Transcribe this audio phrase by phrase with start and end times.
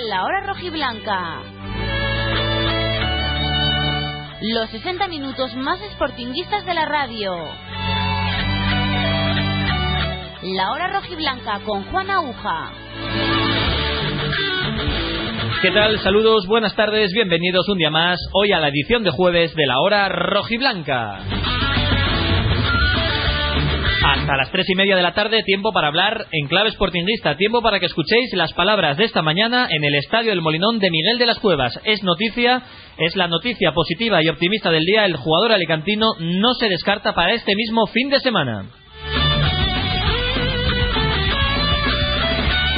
[0.00, 1.42] La hora rojiblanca.
[4.40, 7.34] Los 60 minutos más sportinguistas de la radio.
[10.42, 12.70] La hora rojiblanca con Juan Aguja.
[15.62, 15.98] ¿Qué tal?
[15.98, 19.80] Saludos, buenas tardes, bienvenidos un día más hoy a la edición de jueves de la
[19.80, 21.37] hora rojiblanca.
[24.28, 27.62] Hasta las tres y media de la tarde, tiempo para hablar en clave sportinguista, tiempo
[27.62, 31.16] para que escuchéis las palabras de esta mañana en el Estadio del Molinón de Miguel
[31.16, 31.80] de las Cuevas.
[31.84, 32.60] Es noticia,
[32.98, 37.32] es la noticia positiva y optimista del día, el jugador alicantino no se descarta para
[37.32, 38.66] este mismo fin de semana.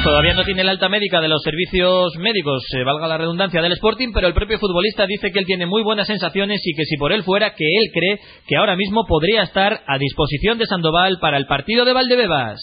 [0.02, 3.72] Todavía no tiene el alta médica de los servicios médicos, eh, valga la redundancia del
[3.72, 6.96] Sporting, pero el propio futbolista dice que él tiene muy buenas sensaciones y que si
[6.96, 11.18] por él fuera, que él cree que ahora mismo podría estar a disposición de Sandoval
[11.20, 12.60] para el partido de Valdebebas.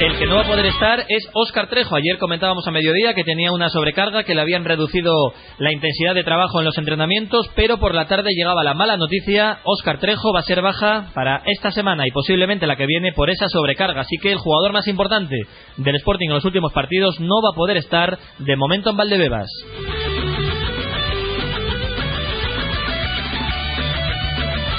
[0.00, 1.94] El que no va a poder estar es Óscar Trejo.
[1.94, 5.12] Ayer comentábamos a mediodía que tenía una sobrecarga, que le habían reducido
[5.58, 9.58] la intensidad de trabajo en los entrenamientos, pero por la tarde llegaba la mala noticia.
[9.62, 13.28] Óscar Trejo va a ser baja para esta semana y posiblemente la que viene por
[13.28, 14.00] esa sobrecarga.
[14.00, 15.36] Así que el jugador más importante
[15.76, 19.50] del Sporting en los últimos partidos no va a poder estar de momento en Valdebebas.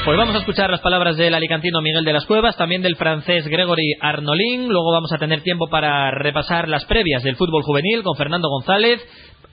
[0.04, 3.48] Pues vamos a escuchar las palabras del alicantino Miguel de las Cuevas, también del francés
[3.48, 4.68] Gregory Arnolín.
[4.68, 9.00] Luego vamos a tener tiempo para repasar las previas del fútbol juvenil con Fernando González.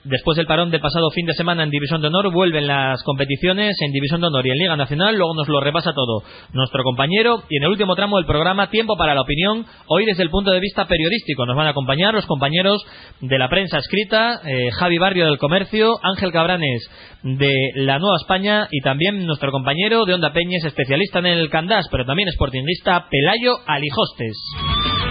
[0.08, 3.76] Después del parón del pasado fin de semana en División de Honor, vuelven las competiciones
[3.80, 5.14] en División de Honor y en Liga Nacional.
[5.16, 6.22] Luego nos lo repasa todo
[6.54, 7.42] nuestro compañero.
[7.50, 10.50] Y en el último tramo del programa, Tiempo para la Opinión, hoy desde el punto
[10.50, 11.44] de vista periodístico.
[11.44, 12.82] Nos van a acompañar los compañeros
[13.20, 16.88] de la prensa escrita, eh, Javi Barrio del Comercio, Ángel Cabranes
[17.22, 21.86] de La Nueva España y también nuestro compañero de Onda Peñes, especialista en el Candás,
[21.90, 25.07] pero también sportingista, Pelayo Alijostes.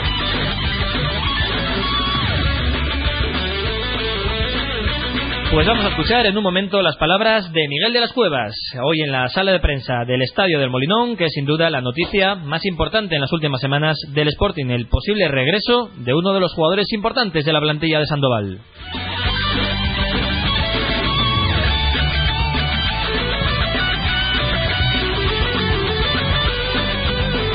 [5.58, 9.02] Pues vamos a escuchar en un momento las palabras de Miguel de las Cuevas, hoy
[9.02, 12.36] en la sala de prensa del Estadio del Molinón, que es sin duda la noticia
[12.36, 16.54] más importante en las últimas semanas del Sporting, el posible regreso de uno de los
[16.54, 18.60] jugadores importantes de la plantilla de Sandoval.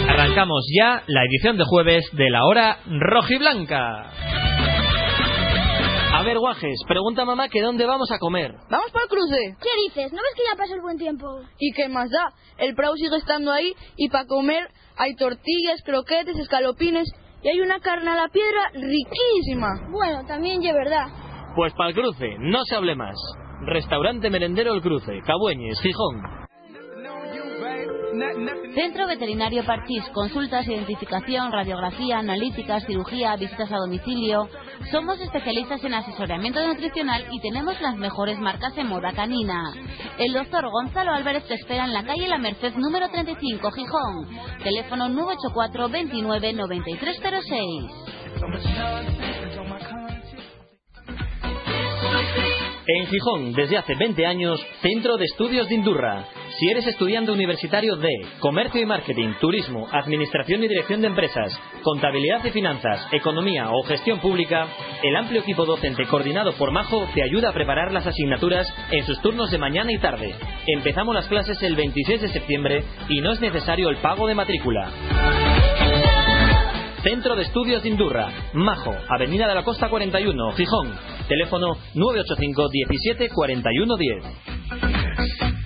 [0.09, 4.11] Arrancamos ya la edición de jueves de la hora rojiblanca.
[6.22, 8.53] A ver, Guajes, pregunta mamá que dónde vamos a comer.
[8.71, 9.56] Vamos para el cruce.
[9.60, 10.12] ¿Qué dices?
[10.12, 11.27] ¿No ves que ya pasó el buen tiempo?
[11.59, 12.33] ¿Y qué más da?
[12.59, 17.11] El Prado sigue estando ahí y para comer hay tortillas, croquetes, escalopines
[17.43, 19.66] y hay una carne a la piedra riquísima.
[19.91, 21.09] Bueno, también es verdad.
[21.56, 23.16] Pues para el cruce, no se hable más.
[23.66, 26.42] Restaurante Merendero El Cruce, Cabueñes, Gijón.
[28.75, 34.49] Centro Veterinario Parchís, consultas, identificación, radiografía, analíticas, cirugía, visitas a domicilio.
[34.91, 39.73] Somos especialistas en asesoramiento nutricional y tenemos las mejores marcas en moda canina.
[40.19, 44.29] El doctor Gonzalo Álvarez te espera en la calle La Merced número 35, Gijón.
[44.62, 48.12] Teléfono 984 29 9306.
[52.87, 56.27] En Gijón, desde hace 20 años, Centro de Estudios de Indurra.
[56.59, 62.44] Si eres estudiante universitario de Comercio y Marketing, Turismo, Administración y Dirección de Empresas, Contabilidad
[62.44, 64.69] y Finanzas, Economía o Gestión Pública,
[65.03, 69.21] el amplio equipo docente coordinado por Majo te ayuda a preparar las asignaturas en sus
[69.23, 70.35] turnos de mañana y tarde.
[70.67, 74.91] Empezamos las clases el 26 de septiembre y no es necesario el pago de matrícula.
[77.03, 80.93] Centro de Estudios de Indurra, Majo, Avenida de la Costa 41, Gijón.
[81.29, 85.62] Teléfono 985 17 41 10.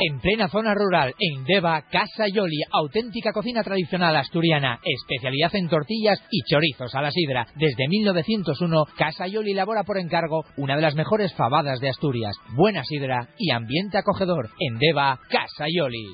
[0.00, 6.22] En plena zona rural, en Deva, Casa Yoli, auténtica cocina tradicional asturiana, especialidad en tortillas
[6.30, 7.48] y chorizos a la sidra.
[7.56, 12.36] Desde 1901, Casa Yoli elabora por encargo una de las mejores fabadas de Asturias.
[12.54, 14.50] Buena sidra y ambiente acogedor.
[14.60, 16.06] En Deva, Casa Yoli.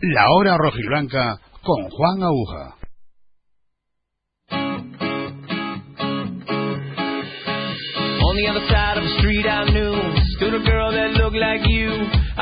[0.00, 2.76] La hora rojiblanca con Juan Aguja.
[8.24, 9.92] On the other side of the street I knew
[10.36, 11.61] stood a girl that looked like.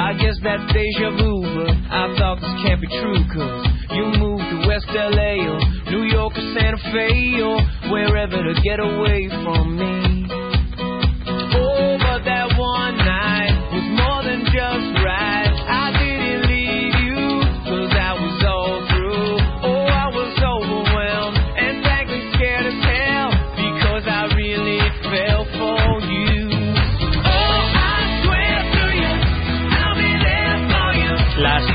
[0.00, 4.44] I guess that's deja vu, but I thought this can't be true, cause you moved
[4.48, 5.60] to West LA or
[5.92, 7.60] New York or Santa Fe or
[7.92, 10.39] wherever to get away from me.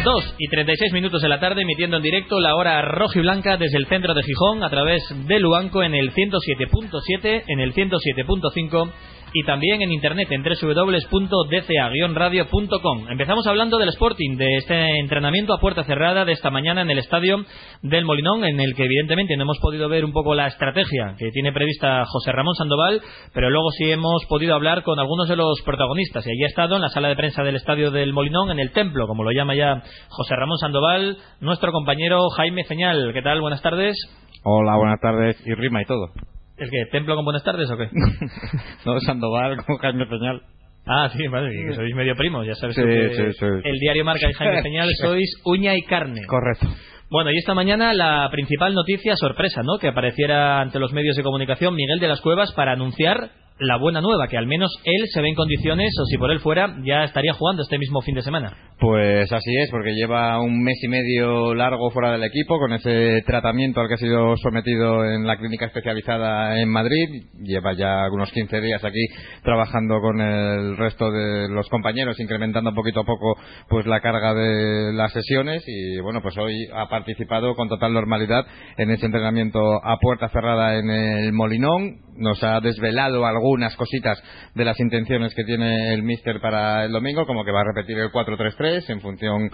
[0.05, 3.57] 2 y 36 minutos de la tarde emitiendo en directo la hora roja y blanca
[3.57, 8.91] desde el centro de Gijón a través de Luanco en el 107.7, en el 107.5
[9.35, 13.09] y también en internet en www.dca-radio.com.
[13.09, 16.99] Empezamos hablando del Sporting, de este entrenamiento a puerta cerrada de esta mañana en el
[16.99, 17.43] estadio
[17.81, 21.31] del Molinón, en el que evidentemente no hemos podido ver un poco la estrategia que
[21.31, 23.01] tiene prevista José Ramón Sandoval,
[23.33, 26.25] pero luego sí hemos podido hablar con algunos de los protagonistas.
[26.25, 28.71] Y allí ha estado en la sala de prensa del estadio del Molinón, en el
[28.71, 33.11] templo, como lo llama ya José Ramón Sandoval, nuestro compañero Jaime Señal.
[33.13, 33.41] ¿Qué tal?
[33.41, 33.97] Buenas tardes.
[34.45, 35.45] Hola, buenas tardes.
[35.45, 36.34] Y rima y todo.
[36.57, 37.89] ¿Es que templo con buenas tardes o qué?
[38.85, 40.41] no, Sandoval con Jaime Peñal.
[40.87, 43.45] Ah, sí, vale, que sois medio primos, ya sabes Sí, que sí, sí.
[43.63, 46.25] el diario Marca y Jaime Señal sois uña y carne.
[46.27, 46.67] Correcto.
[47.09, 49.77] Bueno, y esta mañana la principal noticia, sorpresa, ¿no?
[49.79, 53.29] Que apareciera ante los medios de comunicación Miguel de las Cuevas para anunciar
[53.59, 56.39] la buena nueva, que al menos él se ve en condiciones, o si por él
[56.39, 58.51] fuera, ya estaría jugando este mismo fin de semana.
[58.77, 63.21] Pues así es, porque lleva un mes y medio largo fuera del equipo con ese
[63.25, 67.23] tratamiento al que ha sido sometido en la clínica especializada en Madrid.
[67.41, 69.05] Lleva ya unos 15 días aquí
[69.43, 73.37] trabajando con el resto de los compañeros, incrementando poquito a poco
[73.69, 78.45] pues la carga de las sesiones y bueno, pues hoy ha participado con total normalidad
[78.77, 82.04] en ese entrenamiento a puerta cerrada en el Molinón.
[82.17, 84.21] Nos ha desvelado algunas cositas
[84.53, 87.97] de las intenciones que tiene el míster para el domingo, como que va a repetir
[87.97, 89.49] el 4-3-3 en función,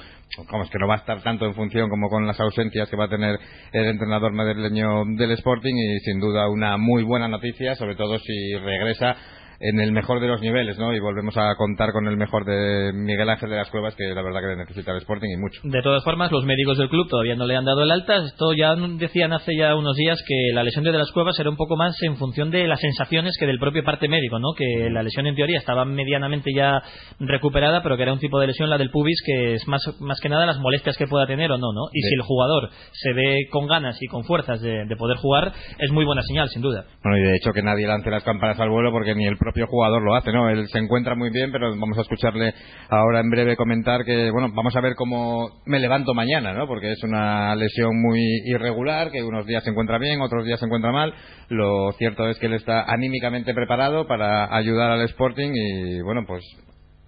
[0.47, 2.97] como es que no va a estar tanto en función como con las ausencias que
[2.97, 3.39] va a tener
[3.71, 8.53] el entrenador madrileño del Sporting y sin duda una muy buena noticia, sobre todo si
[8.55, 9.15] regresa
[9.61, 10.93] en el mejor de los niveles, ¿no?
[10.93, 14.21] Y volvemos a contar con el mejor de Miguel Ángel de las Cuevas, que la
[14.23, 15.61] verdad que le necesita el Sporting y mucho.
[15.63, 18.15] De todas formas, los médicos del club todavía no le han dado el alta.
[18.25, 21.49] Esto ya decían hace ya unos días que la lesión de, de las cuevas era
[21.49, 24.53] un poco más en función de las sensaciones que del propio parte médico, ¿no?
[24.57, 26.81] Que la lesión en teoría estaba medianamente ya
[27.19, 30.19] recuperada, pero que era un tipo de lesión, la del pubis, que es más, más
[30.19, 31.83] que nada las molestias que pueda tener o no, ¿no?
[31.93, 32.07] Y Sí.
[32.09, 35.91] si el jugador se ve con ganas y con fuerzas de, de poder jugar, es
[35.91, 36.85] muy buena señal, sin duda.
[37.03, 39.50] Bueno, y de hecho que nadie lance las campanas al vuelo porque ni el propio
[39.67, 40.49] jugador lo hace, ¿no?
[40.49, 42.53] Él se encuentra muy bien, pero vamos a escucharle
[42.89, 46.67] ahora en breve comentar que, bueno, vamos a ver cómo me levanto mañana, ¿no?
[46.67, 50.65] Porque es una lesión muy irregular, que unos días se encuentra bien, otros días se
[50.65, 51.13] encuentra mal.
[51.49, 56.43] Lo cierto es que él está anímicamente preparado para ayudar al Sporting y, bueno, pues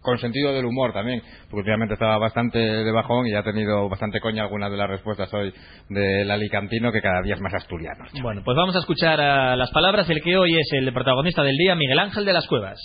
[0.04, 4.20] con sentido del humor también, porque últimamente estaba bastante de bajón y ha tenido bastante
[4.20, 5.52] coña algunas de las respuestas hoy
[5.90, 8.06] del alicantino que cada día es más asturiano.
[8.22, 11.56] Bueno, pues vamos a escuchar a las palabras del que hoy es el protagonista del
[11.58, 12.80] día, Miguel Ángel de las Cuevas.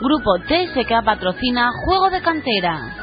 [0.00, 3.01] Grupo TSK patrocina Juego de Cantera.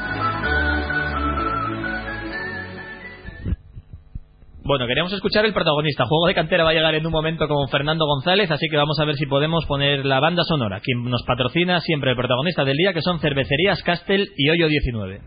[4.70, 6.04] Bueno, queríamos escuchar el protagonista.
[6.06, 9.00] Juego de cantera va a llegar en un momento con Fernando González, así que vamos
[9.00, 10.78] a ver si podemos poner la banda sonora.
[10.78, 15.20] Quien nos patrocina siempre el protagonista del día, que son Cervecerías Castel y Hoyo 19.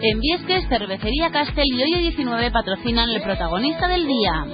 [0.00, 4.46] En Viesques, Cervecería Castel y Hoyo 19 patrocinan el protagonista del día.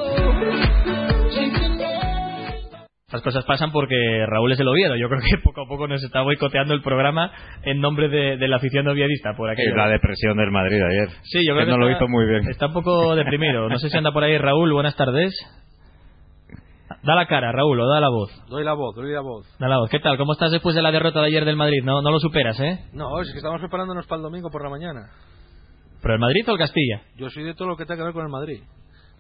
[3.11, 4.95] Estas cosas pasan porque Raúl es el Oviedo.
[4.95, 7.33] Yo creo que poco a poco nos está boicoteando el programa
[7.65, 9.35] en nombre de, de la afición oviedista.
[9.37, 9.71] Por aquello.
[9.71, 11.09] Es la depresión del Madrid ayer.
[11.25, 12.49] Sí, yo creo que no lo hizo muy bien.
[12.49, 13.69] Está un poco deprimido.
[13.69, 14.73] No sé si anda por ahí Raúl.
[14.73, 15.35] Buenas tardes.
[17.03, 18.31] Da la cara, Raúl, o da la voz.
[18.49, 19.45] Doy la voz, doy la voz.
[19.59, 19.91] Da la voz.
[19.91, 20.17] ¿Qué tal?
[20.17, 21.83] ¿Cómo estás después de la derrota de ayer del Madrid?
[21.83, 22.79] No, no lo superas, ¿eh?
[22.93, 25.11] No, es que estamos preparándonos para el domingo por la mañana.
[26.01, 27.03] ¿Pero el Madrid o el Castilla?
[27.17, 28.63] Yo soy de todo lo que tenga que ver con el Madrid.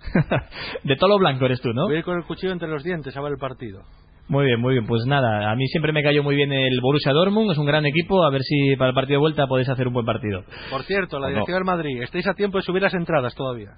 [0.85, 1.85] de todo lo blanco eres tú, ¿no?
[1.85, 3.83] Voy a ir con el cuchillo entre los dientes a ver el partido.
[4.29, 4.87] Muy bien, muy bien.
[4.87, 7.51] Pues nada, a mí siempre me cayó muy bien el Borussia Dortmund.
[7.51, 8.23] Es un gran equipo.
[8.25, 10.45] A ver si para el partido de vuelta podéis hacer un buen partido.
[10.71, 13.71] Por cierto, la dirección del Madrid, estáis a tiempo de subir las entradas todavía.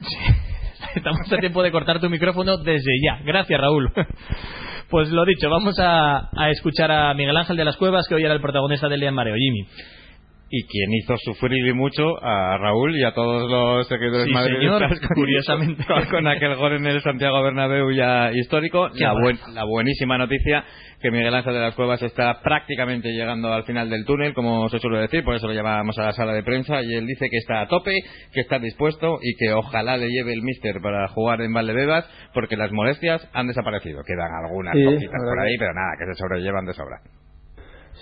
[0.94, 3.20] Estamos a tiempo de cortar tu micrófono desde ya.
[3.24, 3.92] Gracias, Raúl.
[4.88, 8.24] Pues lo dicho, vamos a, a escuchar a Miguel Ángel de las Cuevas, que hoy
[8.24, 9.68] era el protagonista del día en mareo, Jimmy.
[10.52, 14.78] Y quien hizo sufrir y mucho a Raúl y a todos los seguidores Sí, madridistas
[14.80, 15.84] señor, con- curiosamente.
[15.84, 18.88] con, con aquel gol en el Santiago Bernabéu ya histórico.
[18.94, 20.64] La, buen- la buenísima noticia
[21.00, 24.80] que Miguel Ángel de las Cuevas está prácticamente llegando al final del túnel como se
[24.80, 27.38] suele decir por eso lo llevábamos a la sala de prensa y él dice que
[27.38, 27.92] está a tope
[28.34, 32.04] que está dispuesto y que ojalá le lleve el míster para jugar en Valdebebas
[32.34, 34.02] porque las molestias han desaparecido.
[34.04, 36.96] Quedan algunas Sí, la por ahí pero nada que se sobrellevan de sobra.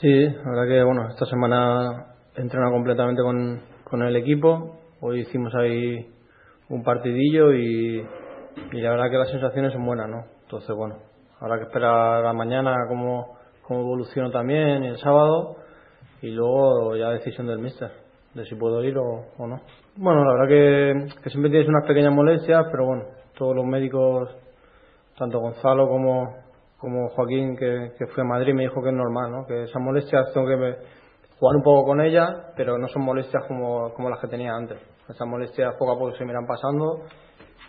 [0.00, 4.76] Sí, la verdad que bueno, esta semana he entrenado completamente con, con el equipo.
[5.00, 6.08] Hoy hicimos ahí
[6.68, 8.00] un partidillo y,
[8.72, 10.24] y la verdad que las sensaciones son buenas, ¿no?
[10.42, 10.96] Entonces, bueno,
[11.40, 15.56] habrá que esperar a mañana cómo, cómo evoluciona también el sábado
[16.22, 17.90] y luego ya decisión del míster
[18.34, 19.60] de si puedo ir o, o no.
[19.96, 20.48] Bueno, la verdad
[21.22, 23.04] que, siempre tienes unas pequeñas molestias, pero bueno,
[23.36, 24.30] todos los médicos,
[25.18, 26.36] tanto Gonzalo como,
[26.76, 29.44] como Joaquín, que, que fue a Madrid, me dijo que es normal, ¿no?
[29.44, 30.97] Que esas molestias tengo que me-
[31.38, 34.78] jugar un poco con ellas, pero no son molestias como, como las que tenía antes.
[35.08, 37.04] Esas molestias poco a poco se me irán pasando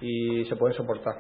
[0.01, 1.15] y se pueden soportar.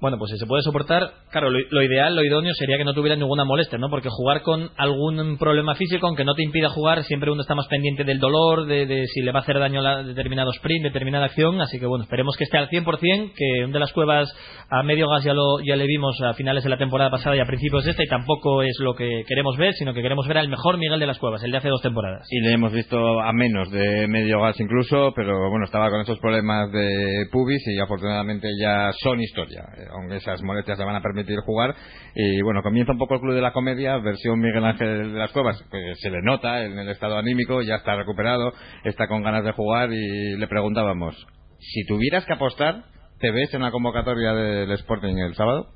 [0.00, 1.02] Bueno, pues si se puede soportar,
[1.34, 3.90] claro, lo, lo ideal, lo idóneo sería que no tuviera ninguna molestia, ¿no?
[3.90, 7.66] Porque jugar con algún problema físico, aunque no te impida jugar, siempre uno está más
[7.66, 11.24] pendiente del dolor, de, de si le va a hacer daño a determinado sprint, determinada
[11.26, 14.32] acción, así que bueno, esperemos que esté al 100%, que un de las cuevas
[14.70, 17.40] a medio gas ya, lo, ya le vimos a finales de la temporada pasada y
[17.40, 20.38] a principios de esta, y tampoco es lo que queremos ver, sino que queremos ver
[20.38, 22.28] al mejor Miguel de las Cuevas, el de hace dos temporadas.
[22.30, 26.20] y le hemos visto a menos de medio gas incluso, pero bueno, estaba con esos
[26.20, 31.00] problemas de pubis y afortunadamente ya son historia, eh, aunque esas molestias le van a
[31.00, 31.74] permitir jugar.
[32.14, 35.32] Y bueno, comienza un poco el Club de la Comedia, versión Miguel Ángel de las
[35.32, 38.52] Cuevas, que se le nota en el estado anímico, ya está recuperado,
[38.84, 41.26] está con ganas de jugar y le preguntábamos,
[41.58, 42.84] si tuvieras que apostar,
[43.18, 45.68] ¿te ves en la convocatoria del Sporting el sábado?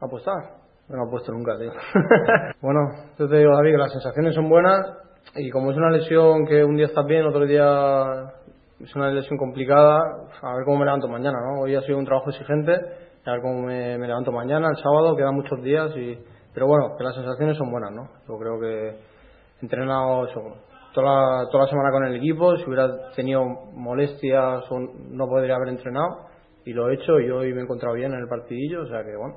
[0.00, 0.66] ¿Apostar?
[0.88, 1.72] No he apuesto nunca, tío.
[2.60, 2.80] bueno,
[3.18, 4.78] yo te digo, David, que las sensaciones son buenas
[5.34, 8.32] y como es una lesión que un día estás bien, otro día
[8.80, 9.98] es una lesión complicada,
[10.42, 11.62] a ver cómo me levanto mañana, ¿no?
[11.62, 12.72] Hoy ha sido un trabajo exigente,
[13.26, 16.18] a ver cómo me, me levanto mañana, el sábado, quedan muchos días y...
[16.54, 18.08] Pero bueno, que las sensaciones son buenas, ¿no?
[18.26, 18.96] Yo creo que he
[19.60, 20.26] entrenado
[20.94, 24.64] toda la, toda la semana con el equipo, si hubiera tenido molestias
[25.10, 26.28] no podría haber entrenado
[26.64, 29.04] y lo he hecho y hoy me he encontrado bien en el partidillo, o sea
[29.04, 29.36] que bueno,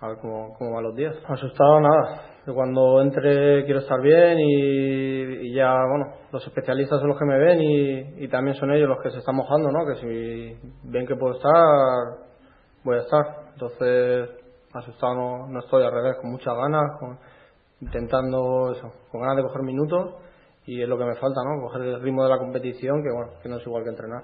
[0.00, 1.16] a ver cómo, cómo van los días.
[1.26, 2.22] Asustado nada,
[2.54, 7.38] cuando entre quiero estar bien y, y ya, bueno, los especialistas son los que me
[7.38, 9.84] ven y, y también son ellos los que se están mojando, ¿no?
[9.84, 12.31] Que si ven que puedo estar,
[12.84, 13.24] voy a estar.
[13.52, 14.30] Entonces,
[14.72, 17.18] asustado no, no estoy, al revés, con muchas ganas, con-
[17.80, 20.14] intentando eso, con ganas de coger minutos
[20.66, 21.62] y es lo que me falta, ¿no?
[21.66, 24.22] Coger el ritmo de la competición, que bueno, que no es igual que entrenar.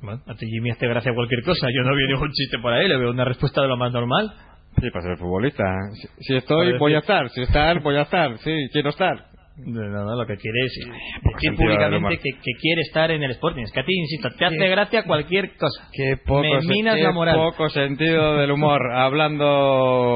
[0.00, 2.86] Bueno, a ti Jimmy hace gracia cualquier cosa, yo no veo ningún chiste por ahí,
[2.86, 4.32] le veo una respuesta de lo más normal.
[4.80, 5.64] Sí, para ser futbolista.
[5.94, 7.28] Si, si estoy, voy a estar.
[7.30, 8.38] Si estar, voy a estar.
[8.38, 9.27] Sí, quiero estar.
[9.66, 11.56] No, no, lo que quiere es decir del humor.
[11.56, 13.62] públicamente que, que quiere estar en el Sporting.
[13.62, 15.88] Es que a ti, insisto, te hace gracia cualquier cosa.
[15.92, 17.34] Qué poco, Me se- minas qué la moral.
[17.36, 18.80] poco sentido del humor.
[18.94, 19.46] Hablando,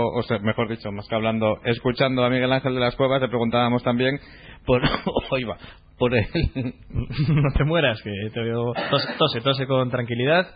[0.08, 3.28] o sea, mejor dicho, más que hablando, escuchando a Miguel Ángel de las Cuevas, le
[3.28, 4.18] preguntábamos también
[4.66, 4.80] por,
[5.30, 5.56] oiga,
[5.98, 6.24] por él.
[6.54, 8.72] no te mueras, que te veo.
[8.90, 10.46] Tose, tose, tose con tranquilidad.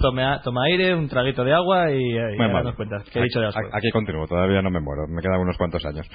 [0.00, 3.04] Tome a- toma aire, un traguito de agua y, y nos cuentas.
[3.10, 3.78] ¿Qué he dicho de las Aquí- cuevas?
[3.78, 6.06] Aquí continúo, todavía no me muero, me quedan unos cuantos años.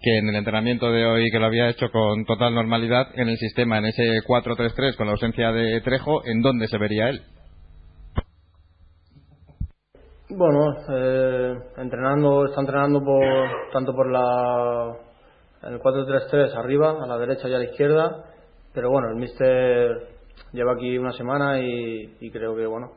[0.00, 3.36] Que en el entrenamiento de hoy, que lo había hecho con total normalidad, en el
[3.36, 7.20] sistema, en ese 4-3-3, con la ausencia de Trejo, ¿en dónde se vería él?
[10.30, 13.22] Bueno, eh, entrenando, está entrenando por,
[13.72, 14.92] tanto por la,
[15.62, 18.24] en el 4-3-3 arriba, a la derecha y a la izquierda,
[18.74, 20.08] pero bueno, el míster
[20.52, 22.92] lleva aquí una semana y, y creo que bueno,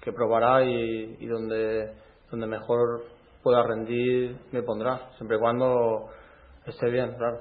[0.00, 1.92] que probará y, y donde,
[2.30, 3.02] donde mejor
[3.42, 6.08] pueda rendir me pondrá, siempre y cuando
[6.66, 7.38] esté bien, claro.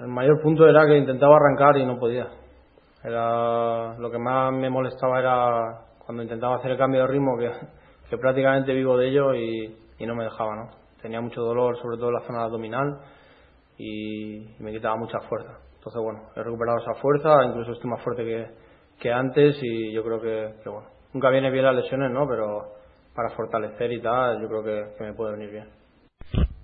[0.00, 2.28] El mayor punto era que intentaba arrancar y no podía.
[3.02, 7.50] Era, lo que más me molestaba era cuando intentaba hacer el cambio de ritmo, que,
[8.10, 10.70] que prácticamente vivo de ello y, y no me dejaba, ¿no?
[11.00, 12.98] Tenía mucho dolor, sobre todo en la zona abdominal,
[13.78, 15.58] y me quitaba mucha fuerza.
[15.76, 18.46] Entonces, bueno, he recuperado esa fuerza, incluso estoy más fuerte que,
[19.00, 22.26] que antes y yo creo que, que, bueno, nunca viene bien las lesiones, ¿no?
[22.28, 22.72] Pero
[23.14, 25.68] para fortalecer y tal, yo creo que, que me puede venir bien.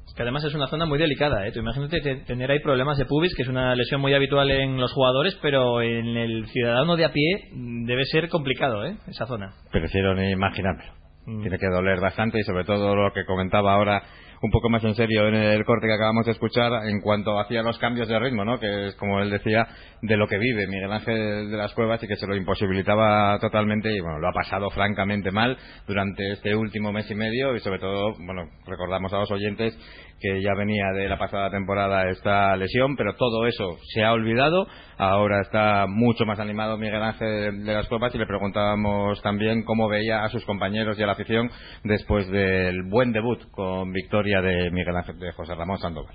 [0.06, 1.52] Es que además es una zona muy delicada, ¿eh?
[1.52, 4.78] Tú imagínate te- tener ahí problemas de pubis, que es una lesión muy habitual en
[4.78, 7.48] los jugadores, pero en el ciudadano de a pie
[7.86, 8.96] debe ser complicado, ¿eh?
[9.08, 9.54] Esa zona.
[9.70, 10.92] Prefiero ni imaginármelo.
[11.24, 11.42] Mm.
[11.42, 14.02] Tiene que doler bastante y sobre todo lo que comentaba ahora
[14.42, 17.62] un poco más en serio en el corte que acabamos de escuchar en cuanto hacía
[17.62, 18.58] los cambios de ritmo, ¿no?
[18.58, 19.68] Que es, como él decía,
[20.02, 23.94] de lo que vive Miguel Ángel de las Cuevas y que se lo imposibilitaba totalmente
[23.94, 25.56] y, bueno, lo ha pasado francamente mal
[25.86, 29.78] durante este último mes y medio y, sobre todo, bueno, recordamos a los oyentes
[30.22, 34.66] que ya venía de la pasada temporada esta lesión, pero todo eso se ha olvidado.
[34.96, 39.88] Ahora está mucho más animado Miguel Ángel de las Cuevas y le preguntábamos también cómo
[39.88, 41.50] veía a sus compañeros y a la afición
[41.82, 46.14] después del buen debut con victoria de Miguel Ángel de José Ramón Sandoval.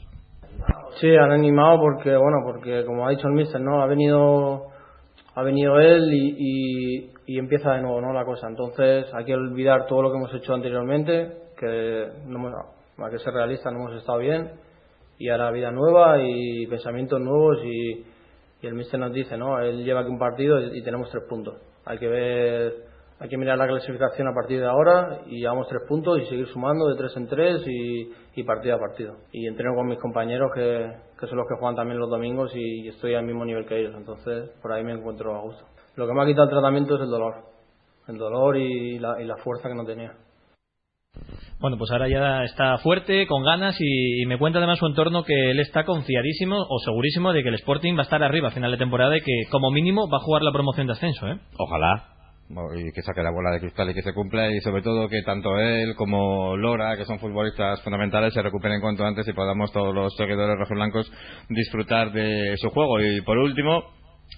[1.01, 3.81] Sí, han animado porque, bueno, porque como ha dicho el mister, ¿no?
[3.81, 4.67] Ha venido,
[5.35, 8.13] ha venido él y, y, y empieza de nuevo, ¿no?
[8.13, 8.47] La cosa.
[8.47, 12.39] Entonces hay que olvidar todo lo que hemos hecho anteriormente, que no
[12.98, 14.51] para que ser realistas no hemos estado bien
[15.18, 18.06] y ahora vida nueva y pensamientos nuevos y,
[18.62, 19.60] y el mister nos dice, ¿no?
[19.60, 21.56] Él lleva aquí un partido y, y tenemos tres puntos.
[21.86, 22.88] Hay que ver
[23.20, 26.48] hay que mirar la clasificación a partir de ahora y llevamos tres puntos y seguir
[26.48, 29.16] sumando de tres en tres y, y partido a partido.
[29.32, 30.92] Y entreno con mis compañeros que,
[31.27, 34.51] son los que juegan también los domingos y estoy al mismo nivel que ellos, entonces
[34.62, 35.66] por ahí me encuentro a gusto.
[35.96, 37.34] Lo que me ha quitado el tratamiento es el dolor,
[38.08, 40.13] el dolor y la, y la fuerza que no tenía.
[41.59, 45.51] Bueno, pues ahora ya está fuerte, con ganas y, me cuenta además su entorno que
[45.51, 48.71] él está confiadísimo o segurísimo de que el Sporting va a estar arriba a final
[48.71, 51.27] de temporada y que como mínimo va a jugar la promoción de ascenso.
[51.27, 51.39] ¿eh?
[51.57, 52.17] Ojalá,
[52.50, 55.21] y que saque la bola de cristal y que se cumpla y sobre todo que
[55.24, 59.93] tanto él como Lora, que son futbolistas fundamentales, se recuperen cuanto antes y podamos todos
[59.93, 61.12] los seguidores rojiblancos
[61.50, 63.01] disfrutar de su juego.
[63.01, 63.83] Y por último,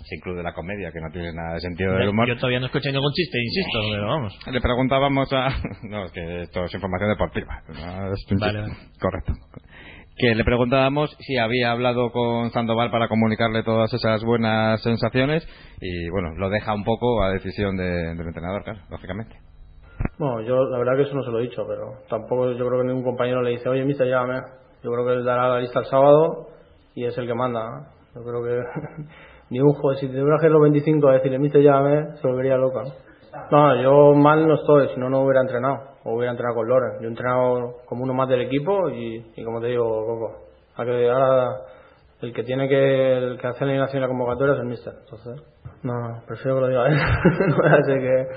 [0.03, 2.27] se incluye la comedia, que no tiene nada de sentido del humor.
[2.27, 4.39] Yo todavía no escuché ningún chiste, insisto, pero vamos.
[4.51, 5.49] Le preguntábamos a...
[5.83, 7.61] No, es que esto es información deportiva.
[7.67, 8.73] No, es vale, vale.
[8.99, 9.33] Correcto
[10.19, 15.47] que le preguntábamos si había hablado con Sandoval para comunicarle todas esas buenas sensaciones
[15.79, 19.37] y bueno, lo deja un poco a decisión de, del entrenador, claro, lógicamente.
[20.17, 22.81] Bueno, yo la verdad que eso no se lo he dicho, pero tampoco yo creo
[22.81, 24.41] que ningún compañero le dice, oye, mister, llámame.
[24.83, 26.49] Yo creo que él dará la lista el sábado
[26.95, 27.63] y es el que manda.
[27.63, 27.85] ¿no?
[28.15, 29.03] Yo creo que
[29.49, 32.83] ni un juego, si tuviera que los 25 a decirle, mister, llámame, se volvería loca.
[33.51, 36.99] No, yo mal no estoy, si no, no hubiera entrenado o hubiera entrenado con Loren.
[36.99, 40.35] Yo he entrenado como uno más del equipo y, y como te digo, Coco,
[40.75, 41.57] a que ahora
[42.21, 44.93] el que tiene que, el que hace la alineación y la convocatoria es el mister.
[45.03, 45.41] Entonces,
[45.83, 46.97] no, prefiero que lo diga él.
[47.71, 48.27] Así que,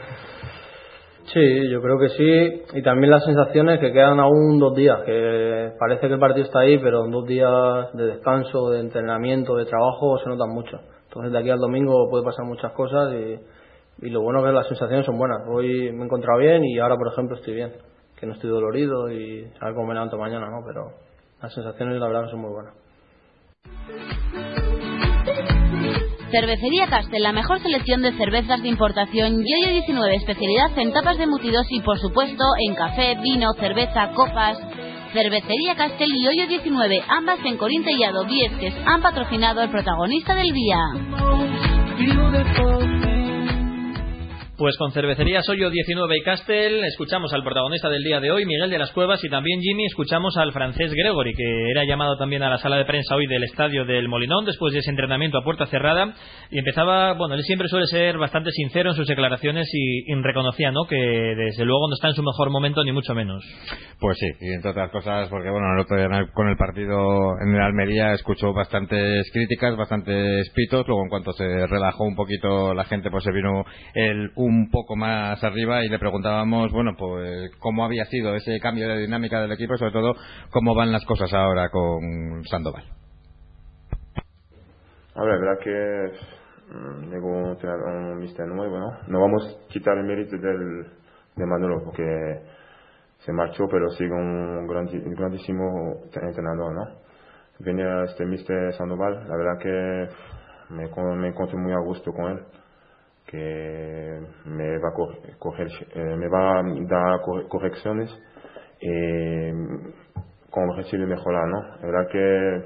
[1.33, 2.78] sí, yo creo que sí.
[2.78, 6.61] Y también las sensaciones que quedan aún dos días, que parece que el partido está
[6.61, 10.78] ahí, pero en dos días de descanso, de entrenamiento, de trabajo, se notan mucho.
[11.12, 13.12] Entonces, de aquí al domingo puede pasar muchas cosas
[14.00, 15.42] y lo bueno es que las sensaciones son buenas.
[15.46, 17.75] Hoy me he encontrado bien y ahora, por ejemplo, estoy bien.
[18.18, 20.64] Que no estoy dolorido y a ver cómo me levanto mañana, ¿no?
[20.66, 20.92] Pero
[21.42, 22.75] las sensaciones, la verdad, son muy buenas.
[26.30, 31.25] Cervecería Castel, la mejor selección de cervezas de importación, Yoyo 19, especialidad en tapas de
[31.25, 34.58] embutidos y, por supuesto, en café, vino, cerveza, copas.
[35.12, 40.52] Cervecería Castel y Yoyo 19, ambas en Corín Tellado, Viesques, han patrocinado el protagonista del
[40.52, 40.78] día.
[44.62, 48.70] Pues con Cervecería Soyo 19 y Castel escuchamos al protagonista del día de hoy, Miguel
[48.70, 52.48] de las Cuevas, y también Jimmy escuchamos al francés Gregory, que era llamado también a
[52.48, 55.66] la sala de prensa hoy del estadio del Molinón después de ese entrenamiento a puerta
[55.66, 56.14] cerrada
[56.48, 60.70] y empezaba, bueno, él siempre suele ser bastante sincero en sus declaraciones y, y reconocía,
[60.70, 63.42] ¿no?, que desde luego no está en su mejor momento ni mucho menos.
[63.98, 67.52] Pues sí, y entre otras cosas, porque bueno, el otro día con el partido en
[67.52, 72.84] el Almería escuchó bastantes críticas, bastantes pitos, luego en cuanto se relajó un poquito la
[72.84, 77.84] gente, pues se vino el un poco más arriba y le preguntábamos, bueno, pues cómo
[77.84, 80.15] había sido ese cambio de dinámica del equipo y sobre todo
[80.50, 82.84] cómo van las cosas ahora con Sandoval.
[85.15, 89.21] A ver, verdad que mm, llegó un, un mister nuevo, ¿no?
[89.21, 90.86] Vamos a quitar el mérito del,
[91.36, 92.04] de Manolo porque
[93.19, 97.02] se marchó, pero sigue un grandísimo entrenador, ¿no?
[97.60, 100.08] Venía este mister Sandoval, la verdad que
[100.71, 102.61] me, me encuentro muy a gusto con él
[103.32, 104.92] que me va a,
[105.95, 108.10] eh, me va a dar correcciones
[108.78, 109.50] y
[110.50, 111.62] con de mejorar, ¿no?
[111.80, 112.62] La verdad que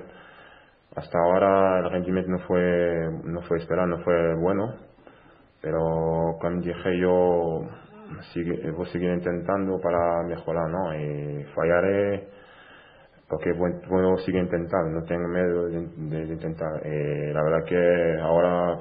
[0.96, 4.74] hasta ahora el rendimiento no fue, no fue esperado, no fue bueno,
[5.62, 7.60] pero como dije yo,
[8.72, 10.94] voy a seguir intentando para mejorar, ¿no?
[10.96, 12.28] Y fallaré
[13.28, 16.80] porque puedo seguir intentando, no tengo miedo de intentar.
[16.84, 18.78] Eh, la verdad que ahora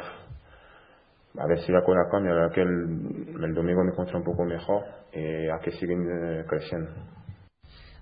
[1.37, 4.83] a ver si la cosa cambia, que el, el domingo me encuentro un poco mejor
[5.13, 6.91] y a que siguen eh, creciendo.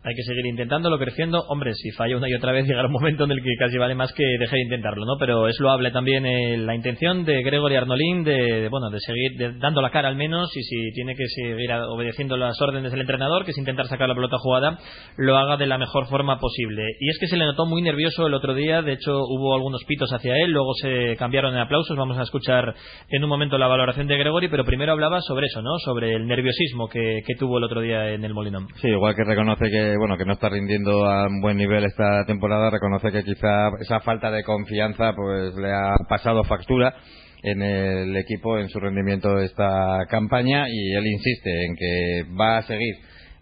[0.05, 1.39] Hay que seguir intentándolo, creciendo.
[1.47, 3.95] Hombre, si falla una y otra vez, llegará un momento en el que casi vale
[3.95, 5.13] más que deje de intentarlo, ¿no?
[5.17, 9.81] Pero es loable también eh, la intención de Gregory Arnolín de, bueno, de seguir dando
[9.81, 13.51] la cara al menos y si tiene que seguir obedeciendo las órdenes del entrenador, que
[13.51, 14.77] es intentar sacar la pelota jugada,
[15.17, 16.83] lo haga de la mejor forma posible.
[16.99, 19.83] Y es que se le notó muy nervioso el otro día, de hecho hubo algunos
[19.85, 22.75] pitos hacia él, luego se cambiaron en aplausos, vamos a escuchar
[23.09, 25.77] en un momento la valoración de Gregory, pero primero hablaba sobre eso, ¿no?
[25.79, 28.67] Sobre el nerviosismo que, que tuvo el otro día en el Molinón.
[28.81, 32.25] Sí, igual que reconoce que, bueno, que no está rindiendo a un buen nivel esta
[32.25, 36.93] temporada, reconoce que quizá esa falta de confianza pues le ha pasado factura
[37.43, 42.61] en el equipo en su rendimiento esta campaña y él insiste en que va a
[42.61, 42.95] seguir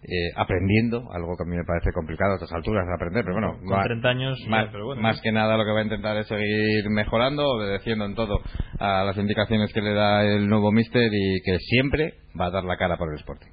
[0.04, 3.36] eh, aprendiendo, algo que a mí me parece complicado a estas alturas de aprender, pero
[3.36, 6.16] bueno, con 30 años, más, pero bueno, más que nada lo que va a intentar
[6.16, 8.40] es seguir mejorando, obedeciendo en todo
[8.80, 12.64] a las indicaciones que le da el nuevo mister y que siempre va a dar
[12.64, 13.52] la cara por el Sporting.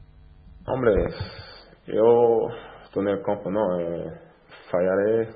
[0.65, 0.91] Hombre,
[1.85, 2.47] yo
[2.89, 3.79] estoy en el campo, ¿no?
[3.79, 4.11] Eh,
[4.71, 5.29] fallaré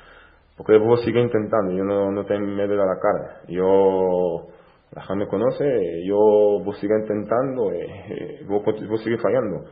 [0.56, 3.40] porque vos sigue intentando, yo no, no tengo miedo de la cara.
[3.48, 4.48] Yo,
[4.92, 6.16] la gente me conoce, yo
[6.64, 9.64] vos sigue intentando, eh, vos, vos sigue fallando.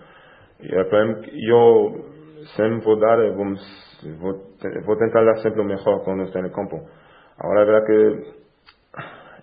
[0.61, 1.93] Y el problema, yo
[2.55, 3.57] siempre voy dar, voy,
[4.21, 4.37] voy,
[4.87, 6.81] voy intentar dar siempre lo mejor cuando estoy en el campo.
[7.39, 8.35] Ahora es verdad que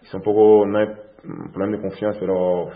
[0.04, 0.88] es un poco, no hay
[1.52, 2.70] problema de confianza, pero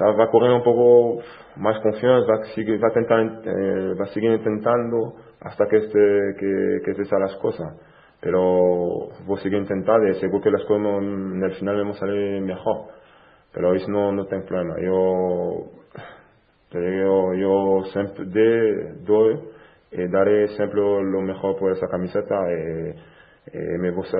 [0.00, 1.22] va a correr un poco
[1.56, 6.34] más confianza, va seguir, va a intentar, eh, va a seguir intentando hasta que esté,
[6.38, 7.74] que, que las cosas.
[8.20, 12.00] Pero voy a seguir intentando y seguro que las cosas en el final vamos a
[12.00, 12.88] salir mejor.
[13.52, 14.74] Pero eso no, no tengo problema.
[14.80, 15.66] Yo,
[16.72, 18.24] digo, yo siempre
[19.04, 19.38] doy
[19.92, 22.34] y daré siempre lo mejor por esa camiseta.
[22.50, 24.18] Y, y me gusta,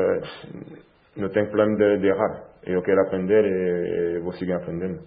[1.16, 2.44] no tengo problema de, de errar.
[2.64, 5.02] Yo quiero aprender y voy a seguir aprendiendo.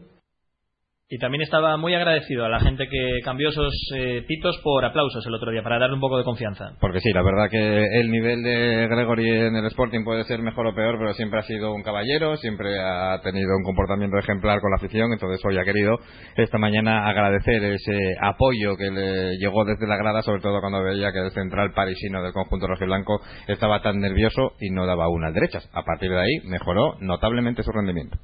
[1.10, 5.26] Y también estaba muy agradecido a la gente que cambió esos eh, pitos por aplausos
[5.26, 6.74] el otro día, para darle un poco de confianza.
[6.82, 10.68] Porque sí, la verdad que el nivel de Gregory en el Sporting puede ser mejor
[10.68, 14.70] o peor, pero siempre ha sido un caballero, siempre ha tenido un comportamiento ejemplar con
[14.72, 15.98] la afición, entonces hoy ha querido
[16.36, 21.14] esta mañana agradecer ese apoyo que le llegó desde la grada, sobre todo cuando veía
[21.14, 25.70] que el central parisino del conjunto rojiblanco estaba tan nervioso y no daba unas derechas.
[25.72, 28.18] A partir de ahí mejoró notablemente su rendimiento.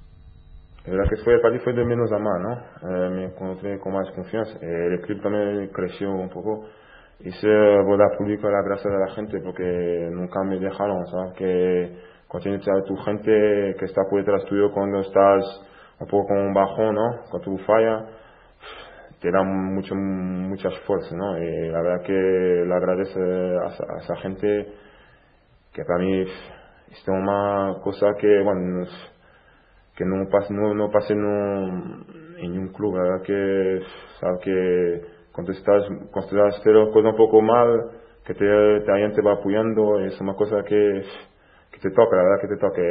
[0.85, 2.53] La que fue, para mí fue de menos a más, ¿no?
[2.89, 4.59] Eh, me encontré con más confianza.
[4.61, 6.65] Eh, el club también creció un poco.
[7.21, 7.47] Hice
[7.85, 11.33] boda pública la gracia de la gente porque nunca me dejaron, ¿sabes?
[11.37, 15.45] Que cuando tienes a tu gente que está por detrás tuyo cuando estás
[15.99, 17.21] un poco con un bajón, ¿no?
[17.31, 18.03] Cuando tú fallas,
[19.21, 21.37] te da mucho, muchas fuerzas, ¿no?
[21.37, 24.67] Y la verdad que le agradece a, a esa gente
[25.71, 28.85] que para mí es una cosa que, bueno,
[29.95, 32.03] que no pase, no, no pase no,
[32.37, 33.21] en un club, ¿verdad?
[33.23, 33.81] Que,
[34.19, 35.01] sabe que
[35.51, 36.59] estás, cuando estás
[37.11, 37.91] un poco mal,
[38.25, 38.45] que te,
[38.91, 41.03] alguien te va apoyando, es una cosa que,
[41.71, 42.81] que te toca, la verdad que te toca.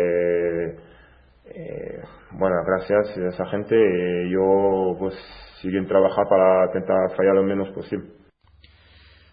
[1.45, 5.15] Eh, bueno, gracias a esa gente, eh, yo pues
[5.61, 8.22] siguen trabajando para intentar fallar lo menos posible.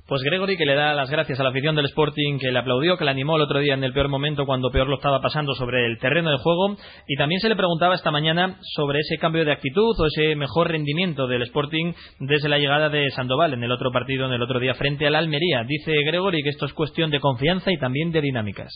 [0.10, 2.98] Pues Gregory que le da las gracias a la afición del Sporting que le aplaudió,
[2.98, 5.54] que le animó el otro día en el peor momento cuando peor lo estaba pasando
[5.54, 9.46] sobre el terreno de juego y también se le preguntaba esta mañana sobre ese cambio
[9.46, 13.72] de actitud o ese mejor rendimiento del Sporting desde la llegada de Sandoval en el
[13.72, 15.64] otro partido en el otro día frente al Almería.
[15.64, 18.74] Dice Gregory que esto es cuestión de confianza y también de dinámicas.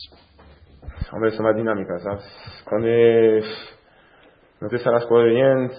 [1.12, 2.62] Hombre, son las dinámicas.
[2.64, 2.86] Cuando
[4.60, 5.70] no te salen las bien,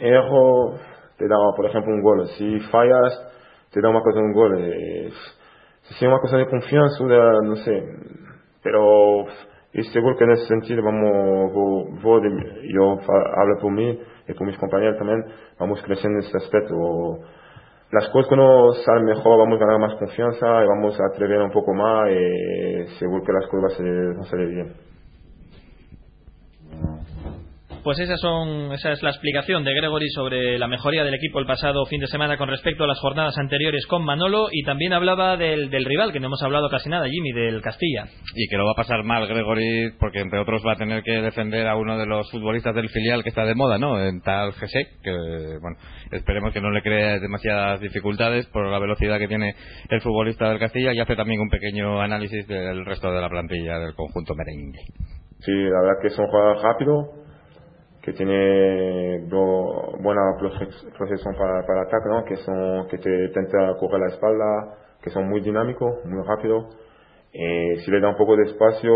[0.00, 0.80] error
[1.16, 2.26] te da, por ejemplo, un gol.
[2.36, 3.33] Si fallas
[3.74, 4.56] te da cosa de un gol.
[4.58, 5.10] Eh,
[5.82, 7.82] si es una cosa de confianza, de, no sé,
[8.62, 9.26] pero
[9.92, 11.52] seguro que en ese sentido vamos,
[12.00, 12.30] vos de,
[12.72, 12.92] yo
[13.36, 15.24] hablo por mí y por mis compañeros también,
[15.58, 17.18] vamos creciendo en ese aspecto.
[17.90, 21.42] Las cosas que nos salen mejor, vamos a ganar más confianza y vamos a atrever
[21.42, 24.72] un poco más y seguro que las cosas van a salir bien.
[27.84, 31.44] Pues esas son, esa es la explicación de Gregory sobre la mejoría del equipo el
[31.44, 35.36] pasado fin de semana con respecto a las jornadas anteriores con Manolo y también hablaba
[35.36, 38.06] del, del rival, que no hemos hablado casi nada, Jimmy, del Castilla.
[38.34, 41.20] Y que lo va a pasar mal Gregory porque entre otros va a tener que
[41.20, 44.00] defender a uno de los futbolistas del filial que está de moda, ¿no?
[44.02, 45.10] En tal Gese, que
[45.60, 45.76] bueno,
[46.10, 49.56] esperemos que no le cree demasiadas dificultades por la velocidad que tiene
[49.90, 53.78] el futbolista del Castilla y hace también un pequeño análisis del resto de la plantilla
[53.78, 54.80] del conjunto merengue.
[55.40, 57.23] Sí, la verdad que es un jugador rápido,
[58.04, 62.24] que tiene buena proyección para, para ataque, ¿no?
[62.24, 66.66] que, son, que te intenta correr la espalda, que son muy dinámicos, muy rápidos.
[67.32, 68.92] Eh, si le da un poco de espacio,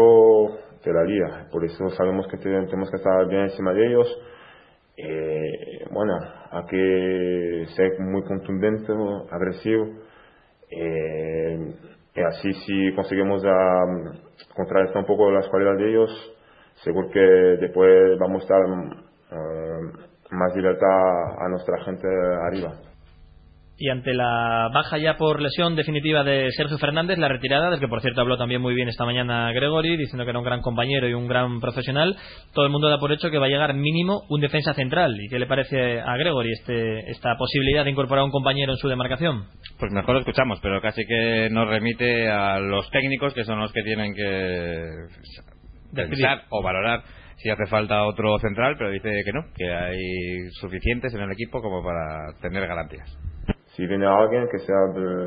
[0.82, 1.48] te la lía.
[1.50, 4.22] Por eso sabemos que tenemos que estar bien encima de ellos.
[4.98, 6.18] Eh, bueno,
[6.50, 8.92] hay que ser muy contundente,
[9.30, 9.86] agresivo.
[10.70, 11.74] Eh,
[12.14, 14.18] y así si conseguimos um,
[14.54, 16.37] contrarrestar un poco las cualidades de ellos,
[16.82, 20.86] seguro que después vamos a dar uh, más libertad
[21.38, 22.06] a nuestra gente
[22.46, 22.72] arriba.
[23.80, 27.86] Y ante la baja ya por lesión definitiva de Sergio Fernández, la retirada, del que
[27.86, 31.08] por cierto habló también muy bien esta mañana Gregory, diciendo que era un gran compañero
[31.08, 32.16] y un gran profesional,
[32.52, 35.14] todo el mundo da por hecho que va a llegar mínimo un defensa central.
[35.20, 38.78] ¿Y qué le parece a Gregory este, esta posibilidad de incorporar a un compañero en
[38.78, 39.44] su demarcación?
[39.78, 43.72] Pues mejor lo escuchamos, pero casi que nos remite a los técnicos que son los
[43.72, 44.90] que tienen que
[45.94, 47.02] pensar o valorar
[47.36, 51.60] si hace falta otro central, pero dice que no, que hay suficientes en el equipo
[51.62, 53.16] como para tener garantías
[53.78, 54.76] si viene alguien que sea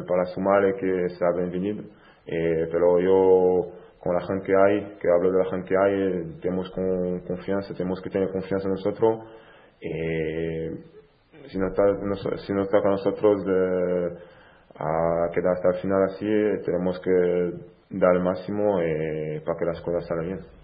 [0.05, 1.83] para sumar y que sea bienvenido.
[2.27, 6.39] Eh, pero yo, con la gente que hay, que hablo de la gente que hay,
[6.41, 9.19] tenemos con, confianza, tenemos que tener confianza en nosotros.
[9.79, 10.69] Eh,
[11.47, 11.83] si, no está,
[12.45, 14.17] si no está con nosotros de,
[14.75, 16.25] a quedar hasta el final así,
[16.65, 17.53] tenemos que
[17.91, 20.60] dar el máximo eh, para que las cosas salgan bien.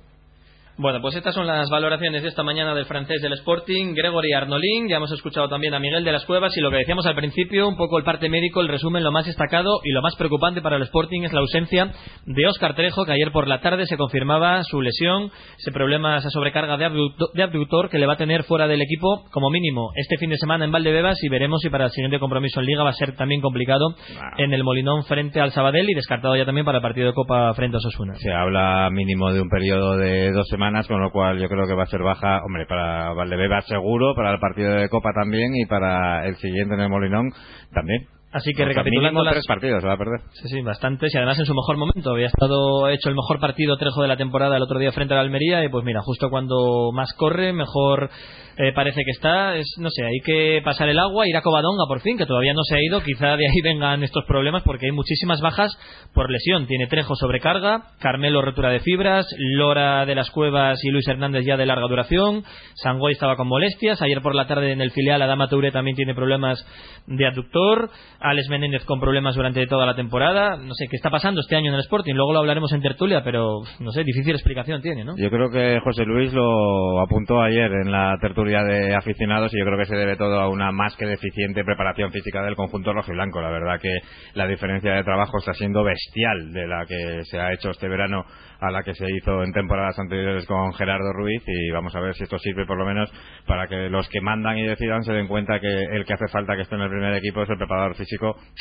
[0.80, 4.88] Bueno, pues estas son las valoraciones de esta mañana del francés del Sporting, Gregory Arnolín.
[4.88, 7.68] Ya hemos escuchado también a Miguel de las Cuevas y lo que decíamos al principio,
[7.68, 10.76] un poco el parte médico, el resumen, lo más destacado y lo más preocupante para
[10.76, 11.92] el Sporting es la ausencia
[12.28, 16.30] de Óscar Trejo, que ayer por la tarde se confirmaba su lesión, ese problema, esa
[16.30, 20.30] sobrecarga de abductor, que le va a tener fuera del equipo como mínimo este fin
[20.30, 22.94] de semana en Valdebebas y veremos si para el siguiente compromiso en Liga va a
[22.94, 23.96] ser también complicado
[24.38, 27.52] en el Molinón frente al Sabadell y descartado ya también para el partido de Copa
[27.56, 28.14] frente a Osasuna.
[28.20, 31.74] Se habla mínimo de un periodo de dos semanas con lo cual yo creo que
[31.74, 35.66] va a ser baja, hombre, para Valdebeba seguro, para el partido de Copa también y
[35.66, 37.32] para el siguiente en el Molinón
[37.74, 38.17] también.
[38.32, 39.34] Así que recapitulando las...
[39.34, 40.20] tres partidos va a perder.
[40.34, 42.12] Sí, sí, bastantes y además en su mejor momento.
[42.12, 45.18] Había estado hecho el mejor partido Trejo de la temporada el otro día frente a
[45.18, 48.10] la Almería y pues mira, justo cuando más corre, mejor
[48.60, 51.86] eh, parece que está, es, no sé, hay que pasar el agua, ir a Covadonga
[51.88, 54.88] por fin, que todavía no se ha ido, quizá de ahí vengan estos problemas porque
[54.88, 55.78] hay muchísimas bajas
[56.14, 56.66] por lesión.
[56.66, 61.56] Tiene Trejo sobrecarga, Carmelo rotura de fibras, Lora de las Cuevas y Luis Hernández ya
[61.56, 62.44] de larga duración,
[62.76, 66.16] Sangoy estaba con molestias, ayer por la tarde en el filial Adama Touré también tiene
[66.16, 66.66] problemas
[67.06, 71.42] de aductor, Alex Menéndez con problemas durante toda la temporada, no sé qué está pasando
[71.42, 74.82] este año en el Sporting, luego lo hablaremos en tertulia, pero no sé, difícil explicación
[74.82, 75.16] tiene, ¿no?
[75.18, 79.66] Yo creo que José Luis lo apuntó ayer en la tertulia de aficionados y yo
[79.66, 83.42] creo que se debe todo a una más que deficiente preparación física del conjunto rojiblanco.
[83.42, 83.94] La verdad que
[84.34, 88.26] la diferencia de trabajo está siendo bestial de la que se ha hecho este verano
[88.60, 92.16] a la que se hizo en temporadas anteriores con Gerardo Ruiz y vamos a ver
[92.16, 93.12] si esto sirve por lo menos
[93.46, 96.56] para que los que mandan y decidan se den cuenta que el que hace falta
[96.56, 98.07] que esté en el primer equipo es el preparador físico.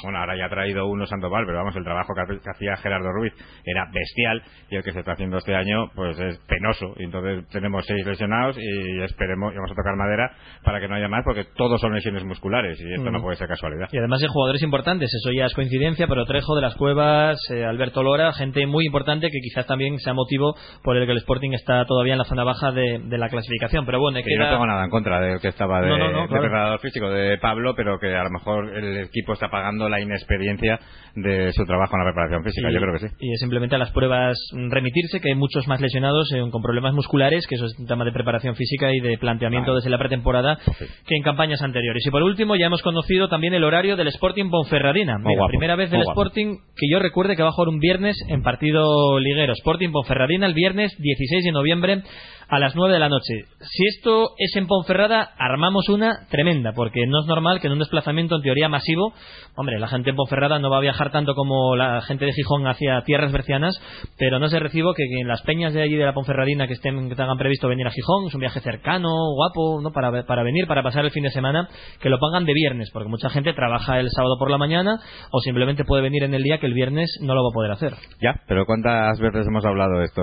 [0.03, 3.33] Bueno, ahora ya ha traído uno Sandoval, pero vamos, el trabajo que hacía Gerardo Ruiz
[3.65, 6.95] era bestial y el que se está haciendo este año pues es penoso.
[6.97, 10.31] Y entonces tenemos seis lesionados y esperemos, y vamos a tocar madera
[10.65, 13.49] para que no haya más porque todos son lesiones musculares y esto no puede ser
[13.49, 13.89] casualidad.
[13.93, 17.65] Y además de jugadores importantes, eso ya es coincidencia, pero Trejo de las Cuevas, eh,
[17.65, 21.53] Alberto Lora, gente muy importante que quizás también sea motivo por el que el Sporting
[21.53, 23.87] está todavía en la zona baja de, la clasificación.
[23.87, 25.91] Pero bueno, yo no tengo nada en contra del que estaba de,
[26.29, 30.81] preparador físico de Pablo, pero que a lo mejor el equipo está pagando la inexperiencia
[31.15, 32.69] de su trabajo en la preparación física.
[32.73, 33.15] yo creo que sí.
[33.21, 36.93] Y es simplemente a las pruebas remitirse, que hay muchos más lesionados eh, con problemas
[36.93, 40.59] musculares, que eso es un tema de preparación física y de planteamiento desde la pretemporada,
[41.07, 42.05] que en campañas anteriores.
[42.05, 45.19] Y por último, ya hemos conocido también el horario del Sporting Ponferradina.
[45.19, 48.43] la primera vez del Sporting que yo recuerde que va a jugar un viernes en
[48.43, 49.53] partido liguero.
[49.53, 52.03] Sporting Ponferradina Ferradina el viernes 16 de noviembre
[52.49, 53.45] a las 9 de la noche.
[53.61, 57.81] Si esto es en Ponferrada, armamos una tremenda, porque no es normal que en un
[57.81, 59.13] desplazamiento en teoría masivo,
[59.55, 62.67] hombre, la gente en Ponferrada no va a viajar tanto como la gente de Gijón
[62.67, 63.81] hacia tierras bercianas,
[64.19, 67.09] pero no se recibo que, en las peñas de allí de la Ponferradina que estén
[67.09, 69.91] que tengan previsto venir a Gijón, es un viaje cercano, guapo, ¿no?
[69.93, 71.69] Para, para venir, para pasar el fin de semana,
[72.01, 74.99] que lo pongan de viernes, porque mucha gente trabaja el sábado por la mañana
[75.31, 77.71] o simplemente puede venir en el día que el viernes no lo va a poder
[77.73, 77.95] hacer.
[78.21, 80.23] Ya, pero ¿cuántas veces hemos hablado de esto?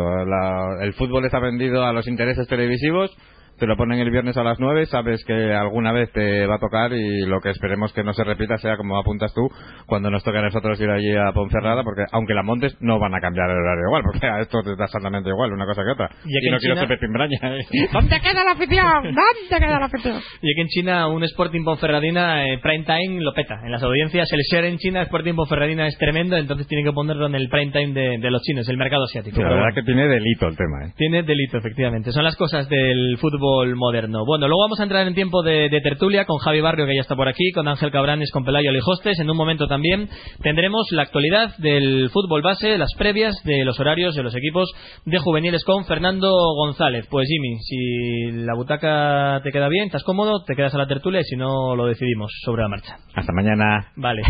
[0.81, 3.15] el fútbol está vendido a los intereses televisivos
[3.57, 6.59] te lo ponen el viernes a las 9, sabes que alguna vez te va a
[6.59, 9.49] tocar y lo que esperemos que no se repita sea como apuntas tú
[9.85, 13.13] cuando nos toque a nosotros ir allí a Ponferrada, porque aunque la montes no van
[13.13, 15.91] a cambiar el horario igual, porque a esto te da exactamente igual, una cosa que
[15.91, 16.09] otra.
[16.25, 17.37] Y, no quiero ser pepimbraña.
[17.41, 17.65] ¿eh?
[17.93, 19.03] ¿Dónde queda la afición?
[19.03, 20.15] ¿Dónde queda la afición?
[20.41, 23.61] Y aquí en China un Sporting Ponferradina eh, prime time lo peta.
[23.63, 27.27] En las audiencias el share en China Sporting Ponferradina es tremendo, entonces tienen que ponerlo
[27.27, 29.41] en el prime time de, los chinos, el mercado asiático.
[29.41, 30.85] la verdad que tiene delito el tema.
[30.85, 30.93] ¿eh?
[30.97, 32.11] Tiene delito, efectivamente.
[32.11, 34.25] Son las cosas del fútbol fútbol moderno.
[34.25, 37.01] Bueno, luego vamos a entrar en tiempo de, de tertulia con Javi Barrio, que ya
[37.01, 39.19] está por aquí, con Ángel Cabranes, con Pelayo Lijostes.
[39.19, 40.07] En un momento también
[40.41, 44.71] tendremos la actualidad del fútbol base, las previas de los horarios de los equipos
[45.05, 47.05] de juveniles con Fernando González.
[47.09, 51.19] Pues Jimmy, si la butaca te queda bien, estás cómodo, te quedas a la tertulia
[51.19, 52.95] y si no, lo decidimos sobre la marcha.
[53.13, 53.91] Hasta mañana.
[53.97, 54.21] Vale.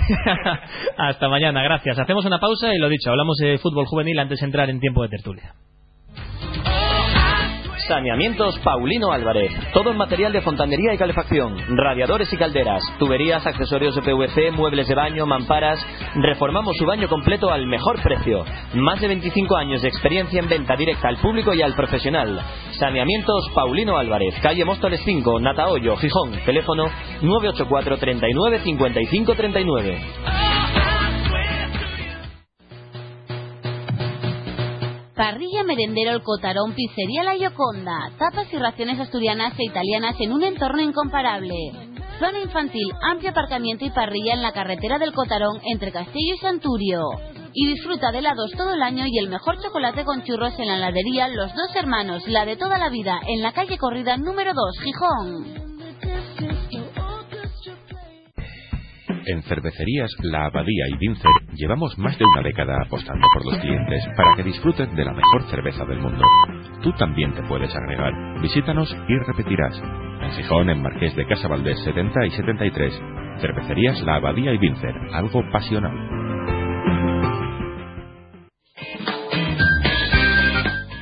[0.97, 1.99] Hasta mañana, gracias.
[1.99, 5.03] Hacemos una pausa y lo dicho, hablamos de fútbol juvenil antes de entrar en tiempo
[5.03, 5.53] de tertulia.
[7.87, 9.51] Saneamientos Paulino Álvarez.
[9.73, 11.57] Todo en material de fontanería y calefacción.
[11.75, 12.81] Radiadores y calderas.
[12.97, 15.79] Tuberías, accesorios de PVC, muebles de baño, mamparas.
[16.15, 18.45] Reformamos su baño completo al mejor precio.
[18.75, 22.41] Más de 25 años de experiencia en venta directa al público y al profesional.
[22.79, 24.35] Saneamientos Paulino Álvarez.
[24.41, 26.31] Calle Móstoles 5, Natahoyo, Gijón.
[26.45, 26.85] Teléfono
[27.21, 31.02] 984 39 55 39.
[35.15, 38.11] Parrilla Merendero El Cotarón, Pizzería La Yoconda.
[38.17, 41.53] Tapas y raciones asturianas e italianas en un entorno incomparable.
[42.19, 47.01] Zona infantil, amplio aparcamiento y parrilla en la carretera del Cotarón entre Castillo y Santurio.
[47.53, 50.77] Y disfruta de helados todo el año y el mejor chocolate con churros en la
[50.77, 54.79] heladería Los Dos Hermanos, la de toda la vida, en la calle Corrida número 2,
[54.83, 55.72] Gijón.
[59.25, 64.03] En cervecerías La Abadía y Vincer llevamos más de una década apostando por los clientes
[64.17, 66.23] para que disfruten de la mejor cerveza del mundo.
[66.81, 68.13] Tú también te puedes agregar.
[68.41, 69.81] Visítanos y repetirás.
[70.21, 73.01] En Gijón, en Marqués de Casa Valdés 70 y 73.
[73.39, 74.93] Cervecerías La Abadía y Vincer.
[75.13, 77.12] Algo pasional.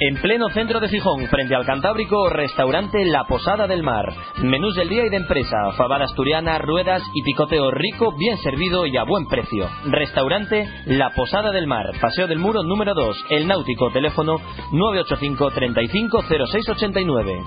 [0.04, 4.12] En pleno centro de Gijón, frente al Cantábrico, restaurante La Posada del Mar.
[4.42, 8.98] Menús del día y de empresa, fabada asturiana, ruedas y picoteo rico, bien servido y
[8.98, 9.70] a buen precio.
[9.86, 14.38] Restaurante La Posada del Mar, Paseo del Muro número 2, El Náutico, teléfono
[14.72, 17.44] 985 35 0689.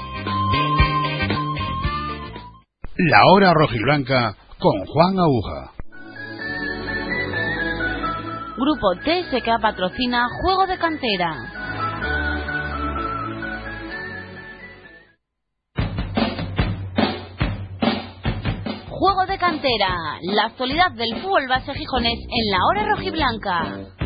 [2.97, 5.73] La hora rojiblanca con Juan Aguja.
[8.57, 11.64] Grupo TSK patrocina Juego de Cantera.
[19.05, 24.04] Juego de cantera, la actualidad del fútbol base gijonés en la hora rojiblanca.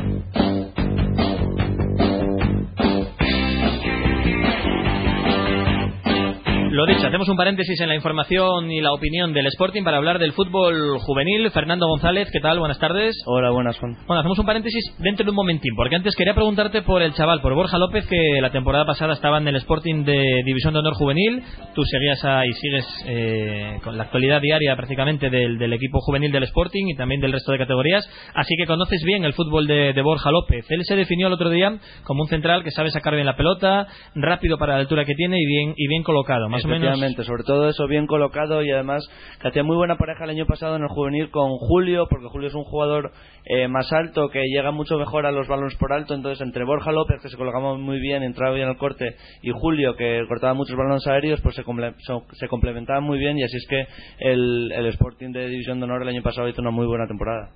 [6.79, 10.21] Lo dicho, hacemos un paréntesis en la información y la opinión del Sporting para hablar
[10.21, 11.51] del fútbol juvenil.
[11.51, 12.61] Fernando González, ¿qué tal?
[12.61, 13.17] Buenas tardes.
[13.27, 13.97] Hola, buenas, Juan.
[14.07, 17.41] Bueno, hacemos un paréntesis dentro de un momentín, porque antes quería preguntarte por el chaval,
[17.41, 20.95] por Borja López, que la temporada pasada estaba en el Sporting de División de Honor
[20.95, 21.43] Juvenil.
[21.75, 26.45] Tú seguías ahí, sigues eh, con la actualidad diaria prácticamente del, del equipo juvenil del
[26.45, 30.03] Sporting y también del resto de categorías, así que conoces bien el fútbol de, de
[30.03, 30.65] Borja López.
[30.69, 33.89] Él se definió el otro día como un central que sabe sacar bien la pelota,
[34.15, 37.27] rápido para la altura que tiene y bien, y bien colocado, más o menos.
[37.27, 39.09] Sobre todo eso, bien colocado y además
[39.41, 42.49] que hacía muy buena pareja el año pasado en el juvenil con Julio, porque Julio
[42.49, 43.13] es un jugador
[43.45, 46.93] eh, más alto que llega mucho mejor a los balones por alto, entonces entre Borja
[46.93, 50.77] López, que se colocaba muy bien, entraba bien al corte, y Julio, que cortaba muchos
[50.77, 51.95] balones aéreos, pues se, comple
[52.33, 53.87] se complementaban muy bien y así es que
[54.19, 57.51] el, el Sporting de División de Honor el año pasado hizo una muy buena temporada.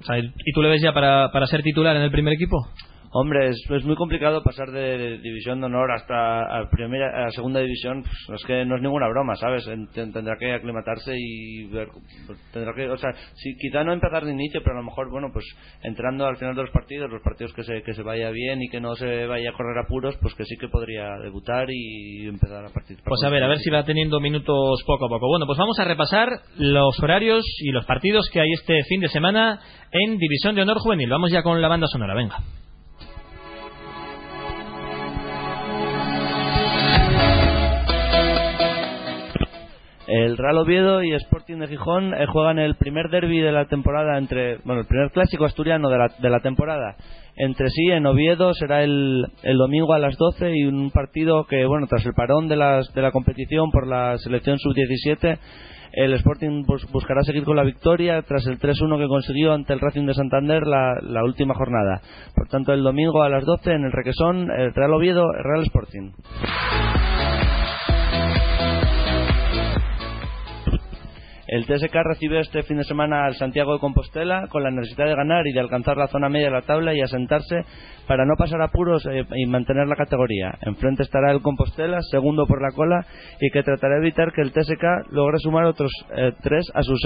[0.44, 2.56] ¿Y tú le ves ya para, para ser titular en el primer equipo?
[3.14, 8.02] Hombre, es, muy complicado pasar de, división de honor hasta a, primera, a segunda división.
[8.26, 9.66] Pues, es que no es ninguna broma, ¿sabes?
[9.68, 11.88] En- ten- Tendrá que aclimatarse y ver.
[12.26, 15.10] pues, Tendrá que, o sea, si, quizá no empezar de inicio, pero a lo mejor,
[15.10, 15.44] bueno, pues
[15.82, 18.68] entrando al final de los partidos, los partidos que se, que se vaya bien y
[18.70, 22.64] que no se vaya a correr apuros, pues que sí que podría debutar y empezar
[22.64, 23.04] a participar.
[23.08, 25.28] Pues a ver, a ver si va teniendo minutos poco a poco.
[25.28, 29.08] Bueno, pues vamos a repasar los horarios y los partidos que hay este fin de
[29.08, 31.10] semana en División de Honor Juvenil.
[31.10, 32.36] Vamos ya con la banda sonora, venga.
[40.14, 44.20] El Real Oviedo y Sporting de Gijón eh, juegan el primer derby de la temporada
[44.62, 46.96] bueno, el primer clásico asturiano de la, temporada
[47.34, 51.86] entre sí en Oviedo será el, domingo a las 12 y un partido que, bueno,
[51.86, 55.38] tras el parón de, la competición por la selección sub-17
[55.94, 59.80] el Sporting bus- buscará seguir con la victoria tras el 3-1 que consiguió ante el
[59.80, 62.02] Racing de Santander la, la última jornada.
[62.34, 65.62] Por tanto, el domingo a las 12 en el Requesón, el Real Oviedo, el Real
[65.62, 66.12] Sporting.
[71.52, 75.14] El TSK recibe este fin de semana al Santiago de Compostela con la necesidad de
[75.14, 77.60] ganar y de alcanzar la zona media de la tabla y asentarse
[78.06, 80.54] para no pasar apuros eh, y mantener la categoría.
[80.62, 83.04] Enfrente estará el Compostela, segundo por la cola,
[83.38, 86.98] y que tratará de evitar que el TSK logre sumar otros eh, tres a sus,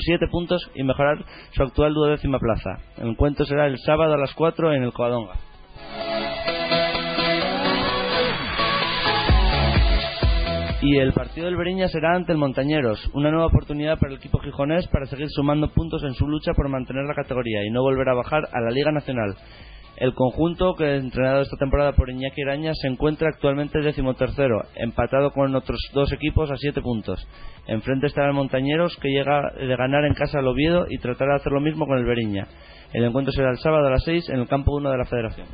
[0.00, 1.18] siete puntos y mejorar
[1.52, 2.80] su actual duodécima plaza.
[2.98, 5.34] El encuentro será el sábado a las 4 en el Covadonga.
[10.82, 14.38] Y el partido del Beriña será ante el Montañeros, una nueva oportunidad para el equipo
[14.40, 18.06] gijonés para seguir sumando puntos en su lucha por mantener la categoría y no volver
[18.10, 19.34] a bajar a la Liga Nacional.
[19.96, 25.30] El conjunto, que es entrenado esta temporada por Iñaki Iraña, se encuentra actualmente decimotercero, empatado
[25.30, 27.26] con otros dos equipos a siete puntos.
[27.66, 31.36] Enfrente estará el Montañeros, que llega de ganar en casa al Oviedo y tratará de
[31.36, 32.46] hacer lo mismo con el Beriña.
[32.92, 35.46] El encuentro será el sábado a las seis en el campo 1 de la Federación.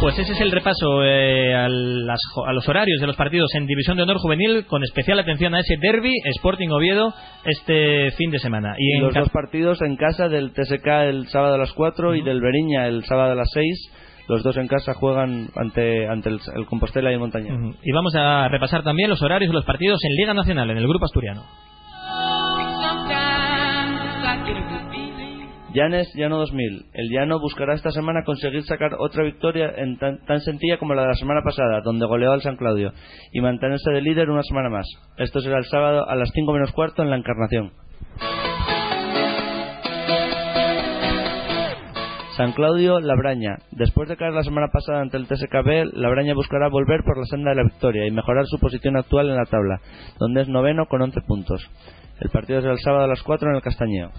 [0.00, 3.66] Pues ese es el repaso eh, a, las a los horarios de los partidos en
[3.66, 8.38] División de Honor Juvenil, con especial atención a ese derby Sporting Oviedo este fin de
[8.38, 8.74] semana.
[8.78, 12.22] Y en los dos partidos en casa del TSK el sábado a las 4 y
[12.22, 13.90] del Beriña el sábado a las 6.
[14.28, 17.56] Los dos en casa juegan ante, ante el, el Compostela y el Montañero.
[17.56, 17.76] Ujú.
[17.82, 20.86] Y vamos a repasar también los horarios de los partidos en Liga Nacional, en el
[20.86, 21.44] Grupo Asturiano.
[25.76, 26.86] Llanes, Llano 2000.
[26.94, 31.02] El Llano buscará esta semana conseguir sacar otra victoria en tan, tan sencilla como la
[31.02, 32.92] de la semana pasada, donde goleó al San Claudio,
[33.30, 34.86] y mantenerse de líder una semana más.
[35.18, 37.72] Esto será el sábado a las 5 menos cuarto en la Encarnación.
[42.38, 43.58] San Claudio, Labraña.
[43.70, 47.50] Después de caer la semana pasada ante el TSKB, Labraña buscará volver por la senda
[47.50, 49.80] de la victoria y mejorar su posición actual en la tabla,
[50.18, 51.70] donde es noveno con 11 puntos.
[52.18, 54.10] El partido será el sábado a las 4 en el Castañeo.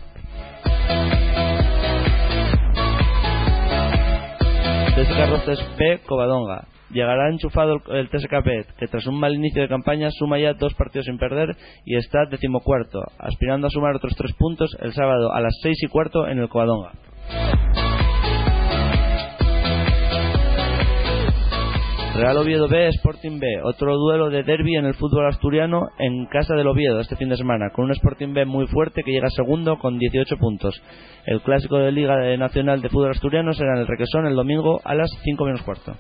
[4.98, 6.66] TSK Roces P, Covadonga.
[6.90, 11.06] Llegará enchufado el, el que tras un mal inicio de campaña suma ya dos partidos
[11.06, 15.54] sin perder y está decimocuarto, aspirando a sumar otros tres puntos el sábado a las
[15.62, 16.94] seis y cuarto en el Covadonga.
[22.18, 26.56] Real Oviedo B, Sporting B, otro duelo de derby en el fútbol asturiano en casa
[26.56, 29.78] del Oviedo este fin de semana, con un Sporting B muy fuerte que llega segundo
[29.78, 30.82] con 18 puntos.
[31.28, 34.96] El clásico de Liga Nacional de Fútbol Asturiano será en el Requesón el domingo a
[34.96, 35.94] las 5 menos cuarto.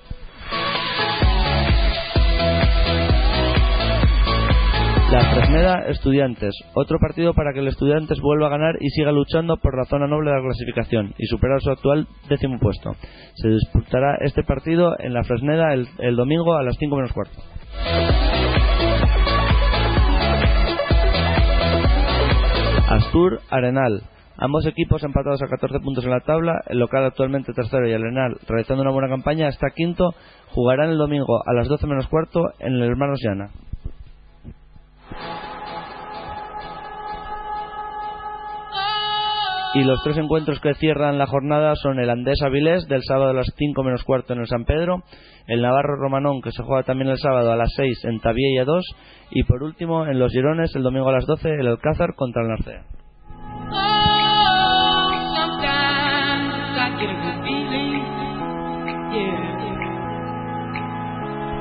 [5.11, 9.55] La Fresneda Estudiantes, otro partido para que el Estudiantes vuelva a ganar y siga luchando
[9.55, 12.91] por la zona noble de la clasificación y superar su actual décimo puesto.
[13.35, 17.39] Se disputará este partido en la Fresneda el, domingo a las 5 menos cuarto.
[22.89, 24.01] Astur Arenal.
[24.37, 28.03] Ambos equipos empatados a 14 puntos en la tabla, el local actualmente tercero y el
[28.03, 30.09] Arenal, realizando una buena campaña, está quinto,
[30.49, 33.51] jugarán el domingo a las 12 menos cuarto en el Hermanos Llana.
[39.77, 43.33] Y los tres encuentros que cierran la jornada son el Andés Avilés del sábado a
[43.33, 45.03] las 5 menos cuarto en el San Pedro,
[45.45, 48.85] el Navarro Romanón que se juega también el sábado a las 6 en Tabiella 2
[49.29, 52.47] y por último en Los Girones el domingo a las 12 el Alcázar contra el
[52.47, 52.96] Narcea.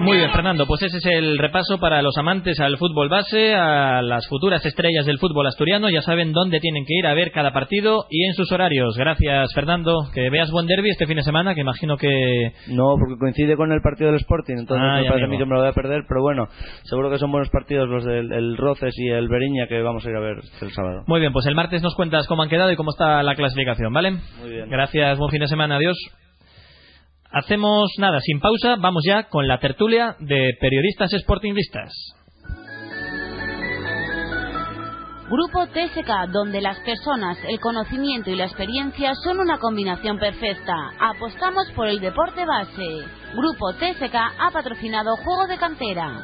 [0.00, 4.02] Muy bien, Fernando, pues ese es el repaso para los amantes al fútbol base, a
[4.02, 5.90] las futuras estrellas del fútbol asturiano.
[5.90, 8.96] Ya saben dónde tienen que ir a ver cada partido y en sus horarios.
[8.96, 10.08] Gracias, Fernando.
[10.14, 12.52] Que veas buen derby este fin de semana, que imagino que.
[12.68, 15.44] No, porque coincide con el partido del Sporting, entonces Ah, me parece a mí que
[15.46, 16.46] me lo voy a perder, pero bueno,
[16.84, 20.10] seguro que son buenos partidos los del el Roces y el Beriña que vamos a
[20.10, 21.02] ir a ver el sábado.
[21.06, 23.92] Muy bien, pues el martes nos cuentas cómo han quedado y cómo está la clasificación,
[23.92, 24.12] ¿vale?
[24.40, 24.68] Muy bien.
[24.68, 25.96] Gracias, buen fin de semana, adiós.
[27.30, 31.92] Hacemos nada, sin pausa, vamos ya con la tertulia de periodistas sportingistas.
[35.28, 40.92] Grupo TSK, donde las personas, el conocimiento y la experiencia son una combinación perfecta.
[41.00, 43.04] Apostamos por el deporte base.
[43.34, 46.22] Grupo TSK ha patrocinado Juego de Cantera.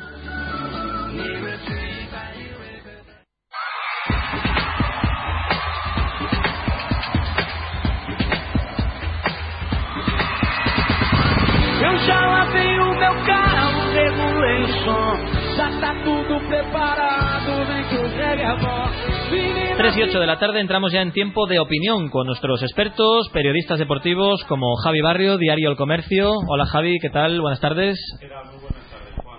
[11.83, 15.57] Eu já lavei o meu carro, regulei o som.
[15.57, 18.87] Já tá tudo preparado, vem que reggae é bom.
[19.33, 22.63] Menina, 3 y 8 de la tarde entramos ya en tiempo de opinión con nuestros
[22.63, 26.31] expertos, periodistas deportivos como Javi Barrio, Diario El Comercio.
[26.49, 27.41] Hola Javi, ¿qué tal?
[27.41, 27.99] Buenas tardes.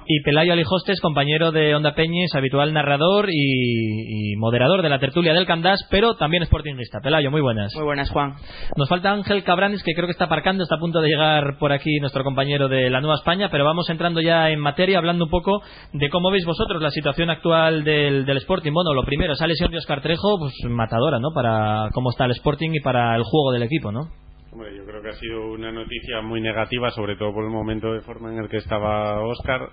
[0.06, 5.34] Y Pelayo Alijostes, compañero de Onda Peñes, habitual narrador y, y moderador de la tertulia
[5.34, 6.99] del Candás, pero también sportingista.
[7.01, 7.74] Pelayo, muy buenas.
[7.76, 8.34] Muy buenas, Juan.
[8.76, 11.72] Nos falta Ángel Cabranes, que creo que está aparcando, está a punto de llegar por
[11.72, 15.32] aquí nuestro compañero de la Nueva España, pero vamos entrando ya en materia, hablando un
[15.32, 15.62] poco
[15.93, 18.74] de cómo veis vosotros la situación actual del, del Sporting.
[18.74, 21.30] Bueno, lo primero, esa lesión de Oscar Trejo, pues matadora, ¿no?
[21.34, 24.23] Para cómo está el Sporting y para el juego del equipo, ¿no?
[24.54, 27.91] Hombre, yo creo que ha sido una noticia muy negativa, sobre todo por el momento
[27.91, 29.72] de forma en el que estaba Oscar.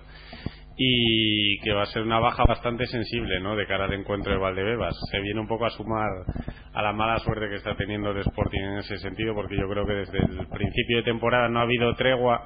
[0.83, 3.55] Y que va a ser una baja bastante sensible ¿no?
[3.55, 4.95] de cara al encuentro de Valdebebas.
[5.11, 6.09] Se viene un poco a sumar
[6.73, 9.85] a la mala suerte que está teniendo el Sporting en ese sentido, porque yo creo
[9.85, 12.41] que desde el principio de temporada no ha habido tregua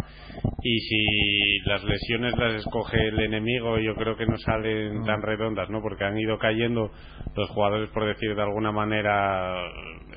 [0.62, 5.70] y si las lesiones las escoge el enemigo, yo creo que no salen tan redondas,
[5.70, 5.82] ¿no?
[5.82, 6.92] porque han ido cayendo
[7.38, 9.66] los jugadores, por decir de alguna manera,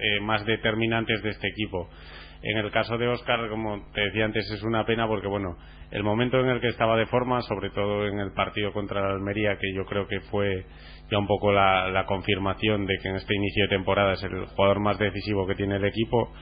[0.00, 1.88] eh, más determinantes de este equipo.
[2.42, 5.56] En el caso de Oscar, como te decía antes, es una pena porque, bueno,
[5.90, 9.14] el momento en el que estaba de forma, sobre todo en el partido contra la
[9.14, 10.64] Almería, que yo creo que fue
[11.10, 14.80] ya un poco la, confirmación de que en este inicio de temporada es el jugador
[14.80, 16.32] más decisivo que tiene el equipo,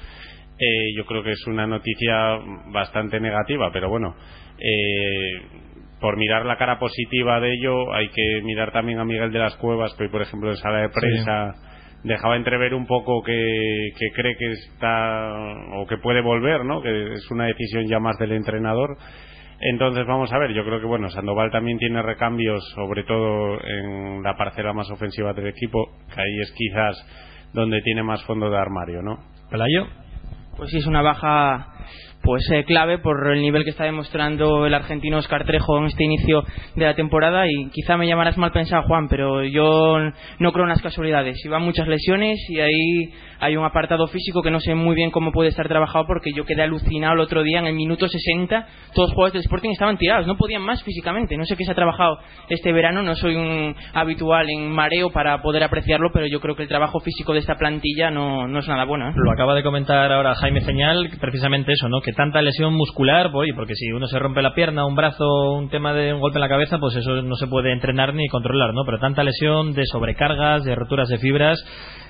[0.58, 2.38] eh, yo creo que es una noticia
[2.72, 4.16] bastante negativa, pero bueno,
[4.58, 5.42] eh,
[6.00, 9.56] por mirar la cara positiva de ello, hay que mirar también a Miguel de las
[9.56, 11.54] Cuevas, que hoy, por ejemplo, en sala de prensa
[12.06, 15.34] dejaba entrever un poco que, que cree que está
[15.74, 16.80] o que puede volver, ¿no?
[16.80, 18.96] Que es una decisión ya más del entrenador.
[19.60, 24.22] Entonces vamos a ver, yo creo que bueno, Sandoval también tiene recambios, sobre todo en
[24.22, 28.58] la parcela más ofensiva del equipo, que ahí es quizás donde tiene más fondo de
[28.58, 29.18] armario, ¿no?
[29.50, 29.86] Pelayo.
[30.56, 31.74] Pues sí, es una baja
[32.26, 36.02] pues eh, clave por el nivel que está demostrando el argentino Oscar Trejo en este
[36.02, 36.42] inicio
[36.74, 37.46] de la temporada.
[37.48, 39.96] Y quizá me llamarás mal pensado Juan pero yo
[40.40, 41.36] no creo en las casualidades.
[41.44, 45.30] Iban muchas lesiones y ahí hay un apartado físico que no sé muy bien cómo
[45.30, 49.08] puede estar trabajado porque yo quedé alucinado el otro día en el minuto 60 todos
[49.08, 51.36] los jugadores del Sporting estaban tirados no podían más físicamente.
[51.36, 52.18] No sé qué se ha trabajado
[52.48, 56.62] este verano no soy un habitual en mareo para poder apreciarlo pero yo creo que
[56.62, 59.12] el trabajo físico de esta plantilla no, no es nada bueno ¿eh?
[59.14, 63.50] lo acaba de comentar ahora Jaime Señal precisamente eso no que tanta lesión muscular, pues,
[63.54, 66.42] porque si uno se rompe la pierna, un brazo, un tema de un golpe en
[66.42, 68.84] la cabeza, pues eso no se puede entrenar ni controlar, ¿no?
[68.84, 71.62] Pero tanta lesión de sobrecargas, de roturas de fibras,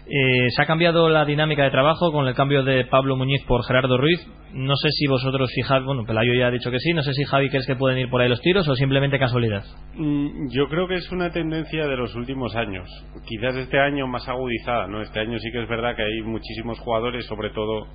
[0.09, 3.64] eh, se ha cambiado la dinámica de trabajo con el cambio de Pablo Muñiz por
[3.64, 4.24] Gerardo Ruiz.
[4.52, 7.24] No sé si vosotros fijáis, bueno, Pelayo ya ha dicho que sí, no sé si
[7.24, 9.64] Javi crees que pueden ir por ahí los tiros o simplemente casualidad.
[9.96, 12.88] Mm, yo creo que es una tendencia de los últimos años.
[13.26, 15.02] Quizás este año más agudizada, ¿no?
[15.02, 17.88] Este año sí que es verdad que hay muchísimos jugadores, sobre todo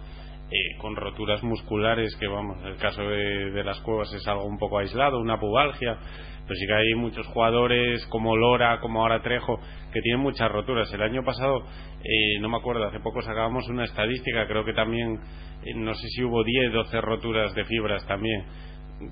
[0.52, 4.80] eh, con roturas musculares que vamos el caso de, las cuevas es algo un poco
[4.80, 5.98] aislado una pubalgia
[6.46, 9.62] pero sí que hay muchos jugadores como Lora como ahora Trejo
[9.94, 10.92] que tienen muchas roturas.
[10.94, 11.64] El año pasado
[12.04, 15.20] eh, no me acuerdo hace poco sacábamos una estadística creo que también
[15.64, 18.44] eh, no sé si hubo 10 12 roturas de fibras también.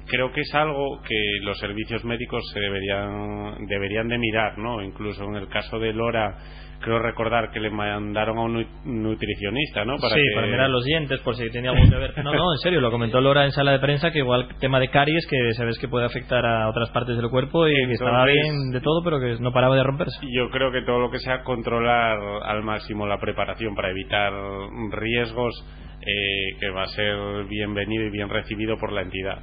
[0.08, 5.24] Creo que es algo que los servicios médicos se deberían deberían de mirar no incluso
[5.24, 6.38] en el caso de Lora
[6.82, 9.98] creo recordar que le mandaron a un nutricionista, ¿no?
[9.98, 12.24] Para sí, para mirar los dientes, por si tenía algún que ver.
[12.24, 14.90] No, no, en serio, lo comentó Lora en sala de prensa, que igual tema de
[14.90, 18.72] caries, que sabes que puede afectar a otras partes del cuerpo y que estaba bien
[18.72, 20.20] de todo, pero que no paraba de romperse.
[20.34, 24.32] Yo creo que todo lo que sea controlar al máximo la preparación para evitar
[24.92, 25.54] riesgos,
[26.02, 29.40] eh, que va a ser bienvenido y bien recibido por la entidad.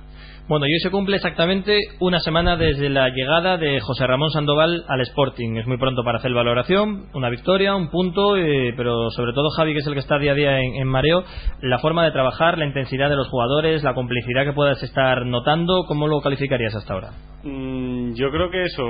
[0.48, 4.84] Bueno, y hoy se cumple exactamente una semana desde la llegada de José Ramón Sandoval
[4.86, 5.56] al Sporting.
[5.56, 9.72] Es muy pronto para hacer valoración, una victoria, un punto, eh, pero sobre todo Javi,
[9.72, 11.24] que es el que está día a día en, mareo,
[11.62, 15.84] la forma de trabajar, la intensidad de los jugadores, la complicidad que puedas estar notando,
[15.88, 17.10] ¿cómo lo calificarías hasta ahora?
[17.42, 18.84] Mm, yo creo que eso,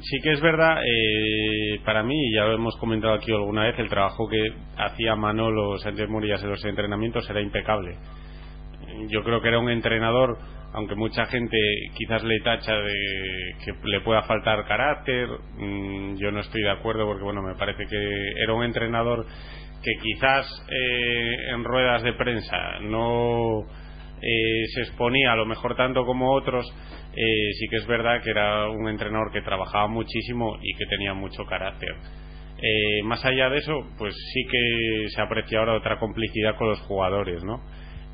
[0.00, 3.90] sí que es verdad, eh, para mí, ya lo hemos comentado aquí alguna vez, el
[3.90, 7.98] trabajo que hacía Manolo Sánchez Murillas en los entrenamientos era impecable.
[9.10, 10.38] Yo creo que era un entrenador
[10.72, 11.56] aunque mucha gente
[11.96, 12.94] quizás le tacha de
[13.64, 17.86] que le pueda faltar carácter, mm, yo no estoy de acuerdo porque bueno, me parece
[17.86, 19.26] que era un entrenador
[19.82, 23.62] que quizás eh, en ruedas de prensa no
[24.20, 26.66] eh, se exponía a lo mejor tanto como otros,
[27.14, 31.14] eh, sí que es verdad que era un entrenador que trabajaba muchísimo y que tenía
[31.14, 31.94] mucho carácter.
[33.04, 37.44] más allá de eso, pues sí que se aprecia ahora otra complicidad con los jugadores,
[37.44, 37.62] ¿no?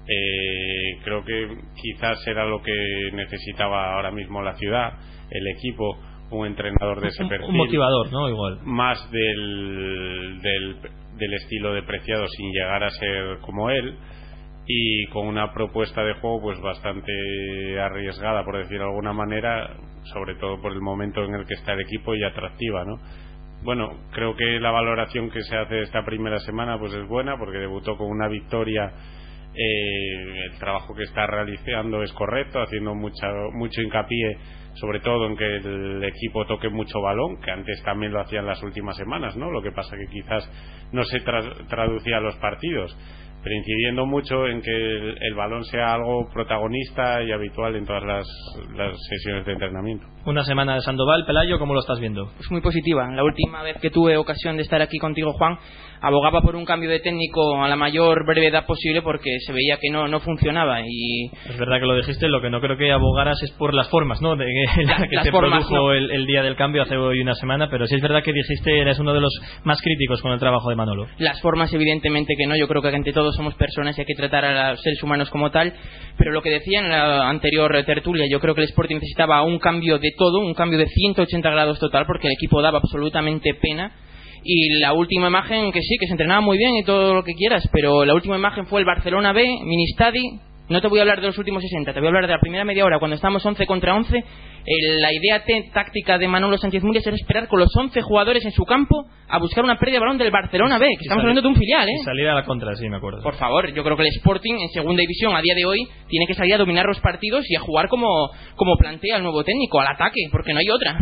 [0.06, 1.48] Eh, creo que
[1.80, 4.92] quizás era lo que necesitaba ahora mismo la ciudad,
[5.30, 5.98] el equipo,
[6.30, 7.50] un entrenador de ese perfil.
[7.50, 8.28] Un motivador, ¿no?
[8.28, 8.60] Igual.
[8.64, 10.76] Más del, del,
[11.16, 13.96] del estilo de Preciado sin llegar a ser como él
[14.66, 17.12] y con una propuesta de juego pues bastante
[17.80, 21.74] arriesgada por decir de alguna manera sobre todo por el momento en el que está
[21.74, 22.98] el equipo y atractiva no
[23.62, 27.58] bueno creo que la valoración que se hace esta primera semana pues es buena porque
[27.58, 28.90] debutó con una victoria
[29.54, 34.38] eh, el trabajo que está realizando es correcto, haciendo mucha, mucho hincapié
[34.74, 38.46] sobre todo en que el equipo toque mucho balón, que antes también lo hacía en
[38.46, 39.50] las últimas semanas, ¿no?
[39.50, 40.50] Lo que pasa que quizás
[40.92, 42.96] no se traducía a los partidos.
[43.44, 48.02] Pero incidiendo mucho en que el, el balón sea algo protagonista y habitual en todas
[48.02, 48.26] las,
[48.76, 50.06] las sesiones de entrenamiento.
[50.26, 52.30] Una semana de Sandoval, Pelayo, ¿cómo lo estás viendo?
[52.36, 53.06] Pues muy positiva.
[53.14, 55.58] La última vez que tuve ocasión de estar aquí contigo, Juan,
[56.00, 59.90] abogaba por un cambio de técnico a la mayor brevedad posible porque se veía que
[59.90, 60.80] no, no funcionaba.
[60.80, 63.88] Y Es verdad que lo dijiste, lo que no creo que abogaras es por las
[63.90, 64.34] formas, ¿no?
[64.36, 65.92] De que, La- que las se formas, produjo no.
[65.92, 68.78] el, el día del cambio hace hoy una semana, pero sí es verdad que dijiste
[68.80, 69.32] eres uno de los
[69.64, 71.06] más críticos con el trabajo de Manolo.
[71.18, 72.56] las formas, evidentemente que no.
[72.56, 75.30] Yo creo que ante todo somos personas y hay que tratar a los seres humanos
[75.30, 75.72] como tal.
[76.16, 79.58] Pero lo que decía en la anterior tertulia, yo creo que el Sporting necesitaba un
[79.58, 83.92] cambio de todo, un cambio de 180 grados total, porque el equipo daba absolutamente pena.
[84.42, 87.32] Y la última imagen, que sí, que se entrenaba muy bien y todo lo que
[87.34, 90.40] quieras, pero la última imagen fue el Barcelona B, Ministadi.
[90.68, 92.40] No te voy a hablar de los últimos 60, te voy a hablar de la
[92.40, 94.24] primera media hora, cuando estábamos 11 contra 11.
[94.66, 95.44] el- la idea
[95.74, 99.38] táctica de Manolo Sánchez Murias era esperar con los 11 jugadores en su campo a
[99.38, 102.02] buscar una pérdida de balón del Barcelona B, que estamos hablando de un filial, ¿eh?
[102.02, 103.22] salir a la contra, sí, me acuerdo.
[103.22, 106.26] Por favor, yo creo que el Sporting en segunda división a día de hoy tiene
[106.26, 108.08] que salir a dominar los partidos y a jugar como,
[108.56, 110.96] como plantea el nuevo técnico, al ataque, porque no hay otra.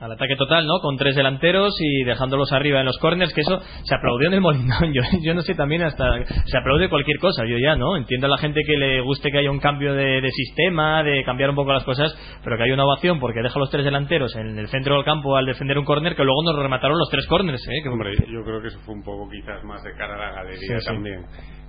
[0.00, 0.80] Al ataque total, ¿no?
[0.80, 4.40] Con tres delanteros y dejándolos arriba en los corners, que eso se aplaudió en el
[4.40, 4.92] Molinón.
[4.94, 6.24] Yo, yo no sé también hasta...
[6.46, 7.98] Se aplaude cualquier cosa, yo ya, ¿no?
[7.98, 11.22] Entiendo a la gente que le guste que haya un cambio de, de sistema, de
[11.24, 14.34] cambiar un poco las cosas, pero que haya una ovación porque deja los tres delanteros
[14.36, 17.26] en el centro del campo al defender un córner, que luego nos remataron los tres
[17.26, 17.82] córners, ¿eh?
[17.82, 20.32] Que- Hombre, yo creo que eso fue un poco quizás más de cara a la
[20.42, 20.86] galería Sí, sí.
[20.86, 21.20] también.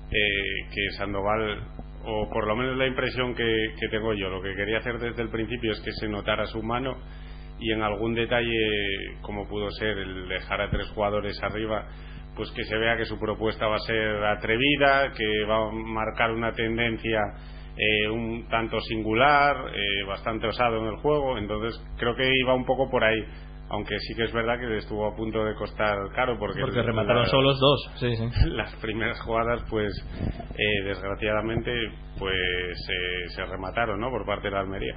[0.10, 1.60] Eh, que Sandoval,
[2.06, 3.44] o por lo menos la impresión que,
[3.80, 6.64] que tengo yo, lo que quería hacer desde el principio es que se notara su
[6.64, 6.96] mano
[7.62, 11.88] y en algún detalle, como pudo ser el dejar a tres jugadores arriba,
[12.36, 16.32] pues que se vea que su propuesta va a ser atrevida, que va a marcar
[16.32, 17.20] una tendencia
[17.78, 22.66] eh, un tanto singular, eh, bastante osado en el juego, entonces creo que iba un
[22.66, 23.24] poco por ahí.
[23.72, 27.24] Aunque sí que es verdad que estuvo a punto de costar caro porque, Porque remataron
[27.24, 28.24] la- solos dos, sí, sí.
[28.52, 29.92] las primeras jugadas pues
[30.58, 31.72] eh, desgraciadamente
[32.20, 34.10] pues eh, se remataron ¿no?
[34.10, 34.96] por parte de la Almería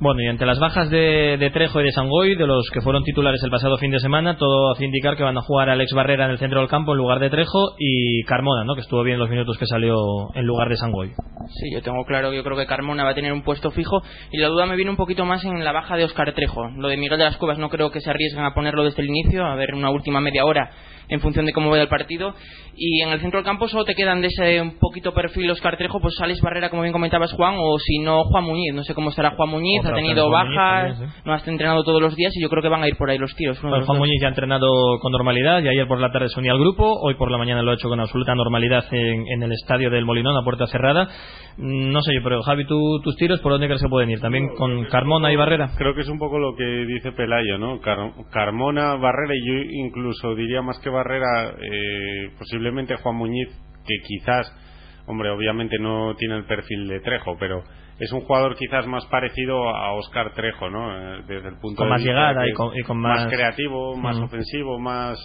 [0.00, 3.02] Bueno, y ante las bajas de, de Trejo y de Sangoy, de los que fueron
[3.04, 6.24] titulares el pasado fin de semana, todo hace indicar que van a jugar Alex Barrera
[6.24, 8.74] en el centro del campo en lugar de Trejo y Carmona, ¿no?
[8.76, 9.94] Que estuvo bien los minutos que salió
[10.34, 11.10] en lugar de Sangoy.
[11.10, 14.02] Sí, yo tengo claro que yo creo que Carmona va a tener un puesto fijo
[14.30, 16.68] y la duda me viene un poquito más en la baja de Oscar Trejo.
[16.78, 19.08] Lo de Miguel de las Cuevas no creo que se arriesguen a ponerlo desde el
[19.08, 20.70] inicio, a ver una última media hora
[21.08, 22.34] en función de cómo vaya el partido.
[22.76, 25.76] Y en el centro del campo solo te quedan de ese un poquito perfil Oscar
[25.76, 28.74] Trejo, pues Alex Barrera, como bien comentabas Juan, o si no Juan Muñiz.
[28.74, 31.84] No sé cómo estará Juan Muñiz, Otra ha tenido bajas, también, no ha estado entrenado
[31.84, 33.60] todos los días y yo creo que van a ir por ahí los tiros.
[33.62, 34.06] Bueno, los Juan dos.
[34.06, 34.66] Muñiz ya ha entrenado
[35.00, 37.62] con normalidad y ayer por la tarde se unía al grupo, hoy por la mañana
[37.62, 41.08] lo ha hecho con absoluta normalidad en, en el estadio del Molinón a puerta cerrada.
[41.58, 44.20] Mm, No sé yo, pero Javi, tú, tus tiros, ¿por dónde crees que pueden ir?
[44.20, 45.70] ¿También con Carmona y Barrera?
[45.78, 47.80] creo que es un poco lo que dice Pelayo ¿no?
[47.80, 49.54] Car- Carmona, Barrera y yo
[49.86, 53.48] incluso diría más que Barrera eh, posiblemente Juan Muñiz
[53.86, 54.50] que quizás
[55.06, 57.62] hombre obviamente no tiene el perfil de Trejo pero
[57.98, 60.90] es un jugador quizás más parecido a Oscar Trejo ¿no?
[61.18, 63.96] Eh, desde el punto Con de más vista llegada y con- y con más- creativo
[63.96, 64.22] más Mm.
[64.24, 65.18] ofensivo más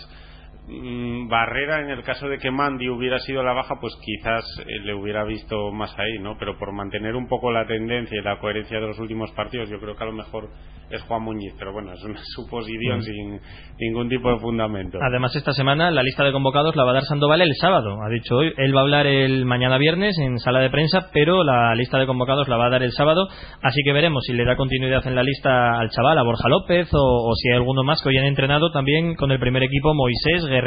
[1.27, 4.93] Barrera en el caso de que Mandy hubiera sido la baja pues quizás eh, le
[4.93, 8.79] hubiera visto más ahí no pero por mantener un poco la tendencia y la coherencia
[8.79, 10.49] de los últimos partidos yo creo que a lo mejor
[10.89, 13.01] es Juan Muñiz pero bueno es una suposición Mm.
[13.01, 13.39] sin
[13.79, 17.03] ningún tipo de fundamento Además, esta semana la lista de convocados la va a dar
[17.03, 17.97] Sandoval el sábado.
[18.03, 21.43] Ha dicho hoy, él va a hablar el mañana viernes en sala de prensa, pero
[21.43, 23.27] la lista de convocados la va a dar el sábado.
[23.61, 26.89] Así que veremos si le da continuidad en la lista al chaval, a Borja López,
[26.93, 29.93] o, o si hay alguno más que hoy han entrenado también con el primer equipo,
[29.93, 30.58] Moisés, Guerrero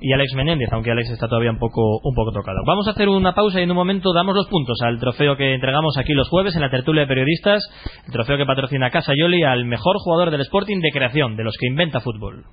[0.00, 2.58] y Alex Menéndez, aunque Alex está todavía un poco, un poco tocado.
[2.66, 5.54] Vamos a hacer una pausa y en un momento damos los puntos al trofeo que
[5.54, 7.62] entregamos aquí los jueves en la tertulia de periodistas,
[8.06, 11.56] el trofeo que patrocina Casa Yoli al mejor jugador del Sporting de creación, de los
[11.58, 12.44] que inventa fútbol.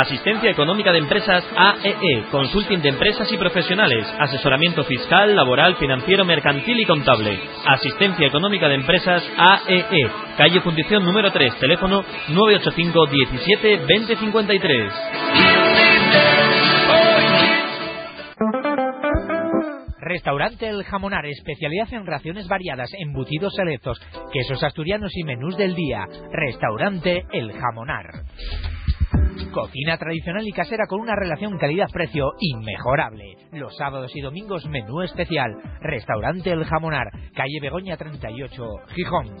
[0.00, 6.80] Asistencia Económica de Empresas AEE, Consulting de Empresas y Profesionales, asesoramiento fiscal, laboral, financiero, mercantil
[6.80, 7.38] y contable.
[7.64, 14.92] Asistencia Económica de Empresas AEE, calle Fundición número 3, teléfono 985 17 2053.
[20.00, 24.00] Restaurante El Jamonar, especialidad en raciones variadas, embutidos selectos,
[24.32, 26.04] quesos asturianos y menús del día.
[26.32, 28.06] Restaurante El Jamonar.
[29.52, 33.36] Cocina tradicional y casera con una relación calidad-precio inmejorable.
[33.52, 35.52] Los sábados y domingos menú especial.
[35.80, 39.36] Restaurante El Jamonar, calle Begoña 38, Gijón.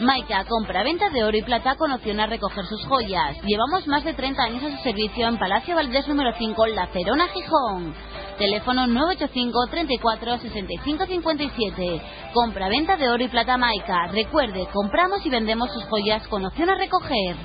[0.00, 3.36] Maika, compra-venta de oro y plata con opción a recoger sus joyas.
[3.42, 7.26] Llevamos más de 30 años a su servicio en Palacio Valdés número 5, La Cerona,
[7.28, 7.94] Gijón.
[8.38, 12.02] Teléfono 985 34 65 57.
[12.32, 14.06] Compra-venta de oro y plata maica.
[14.12, 17.36] Recuerde, compramos y vendemos sus joyas con opción a recoger.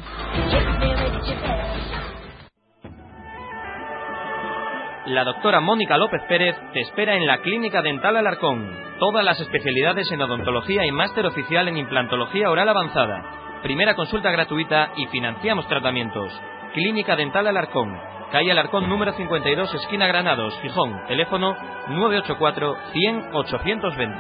[5.08, 8.70] La doctora Mónica López Pérez te espera en la Clínica Dental Alarcón.
[9.00, 13.60] Todas las especialidades en odontología y máster oficial en implantología oral avanzada.
[13.64, 16.32] Primera consulta gratuita y financiamos tratamientos.
[16.74, 17.94] Clínica Dental Alarcón,
[18.34, 21.06] Calle Alarcón número 52, esquina Granados, Gijón.
[21.08, 21.56] Teléfono
[21.88, 24.18] 984 100 820.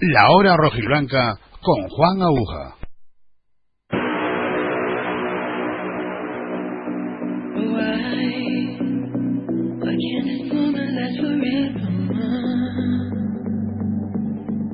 [0.00, 2.76] La hora rojiblanca con Juan Aguja.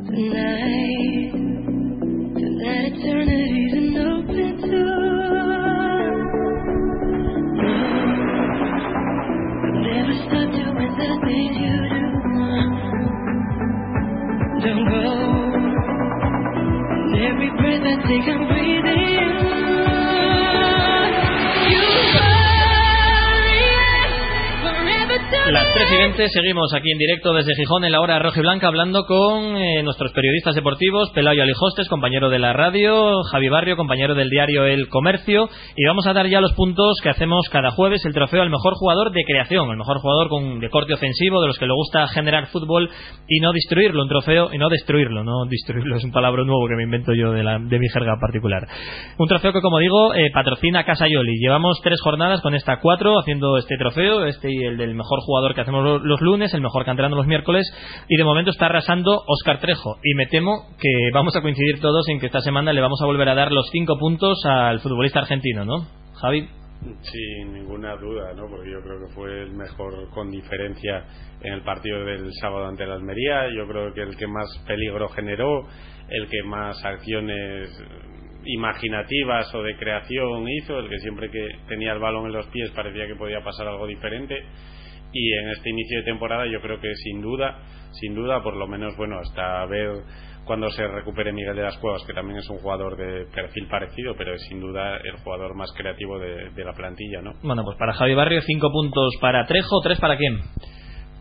[0.07, 0.84] Tonight,
[18.07, 18.54] Take a breath.
[25.53, 28.67] Las tres veinte seguimos aquí en directo desde Gijón en la hora roja y blanca
[28.67, 34.15] hablando con eh, nuestros periodistas deportivos, Pelayo Alijostes, compañero de la radio, Javi Barrio, compañero
[34.15, 38.07] del diario El Comercio, y vamos a dar ya los puntos que hacemos cada jueves,
[38.07, 41.49] el trofeo al mejor jugador de creación, el mejor jugador con de corte ofensivo, de
[41.49, 42.89] los que le gusta generar fútbol
[43.29, 46.77] y no destruirlo, un trofeo y no destruirlo, no destruirlo es un palabra nuevo que
[46.77, 48.67] me invento yo de, la, de mi jerga particular.
[49.19, 51.39] Un trofeo que como digo eh, patrocina Casa Yoli.
[51.39, 55.34] Llevamos tres jornadas con esta cuatro haciendo este trofeo, este y el del mejor jugador
[55.55, 57.67] que hacemos lo- los lunes, el mejor canterano los miércoles,
[58.09, 59.99] y de momento está arrasando Oscar Trejo.
[60.03, 63.07] Y me temo que vamos a coincidir todos en que esta semana le vamos a
[63.07, 65.87] volver a dar los cinco puntos al futbolista argentino, ¿no?
[66.21, 66.49] Javi.
[67.01, 68.47] Sin ninguna duda, ¿no?
[68.49, 71.05] Porque yo creo que fue el mejor con diferencia
[71.41, 73.49] en el partido del sábado ante la Almería.
[73.57, 75.67] Yo creo que el que más peligro generó,
[76.09, 77.71] el que más acciones
[78.47, 82.71] imaginativas o de creación hizo, el que siempre que tenía el balón en los pies
[82.73, 84.37] parecía que podía pasar algo diferente.
[85.15, 87.59] Y en este inicio de temporada yo creo que sin duda,
[87.93, 90.03] sin duda, por lo menos, bueno, hasta ver
[90.45, 94.15] cuando se recupere Miguel de las Cuevas, que también es un jugador de perfil parecido,
[94.17, 97.33] pero es sin duda el jugador más creativo de, de la plantilla, ¿no?
[97.43, 100.41] Bueno, pues para Javi Barrio, cinco puntos para Trejo, tres para quién.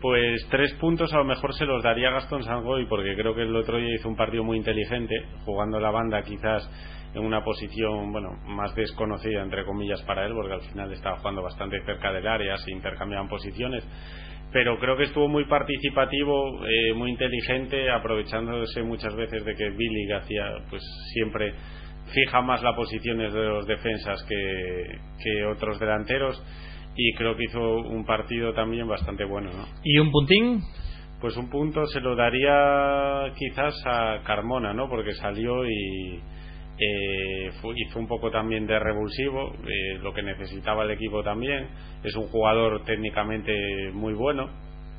[0.00, 3.56] Pues tres puntos a lo mejor se los daría Gastón Sangoy porque creo que el
[3.56, 5.14] otro día hizo un partido muy inteligente,
[5.46, 6.68] jugando la banda quizás
[7.14, 11.42] en una posición bueno más desconocida entre comillas para él porque al final estaba jugando
[11.42, 13.84] bastante cerca del área, se intercambiaban posiciones
[14.54, 20.12] pero creo que estuvo muy participativo, eh, muy inteligente, aprovechándose muchas veces de que Billy
[20.12, 20.80] hacía pues
[21.12, 21.54] siempre
[22.12, 26.40] fija más las posiciones de los defensas que, que otros delanteros
[26.96, 29.66] y creo que hizo un partido también bastante bueno, ¿no?
[29.82, 30.60] ¿Y un puntín?
[31.20, 34.88] Pues un punto se lo daría quizás a Carmona, ¿no?
[34.88, 36.20] Porque salió y
[36.78, 41.68] eh, fu- hizo un poco también de revulsivo, eh, lo que necesitaba el equipo también.
[42.02, 44.50] Es un jugador técnicamente muy bueno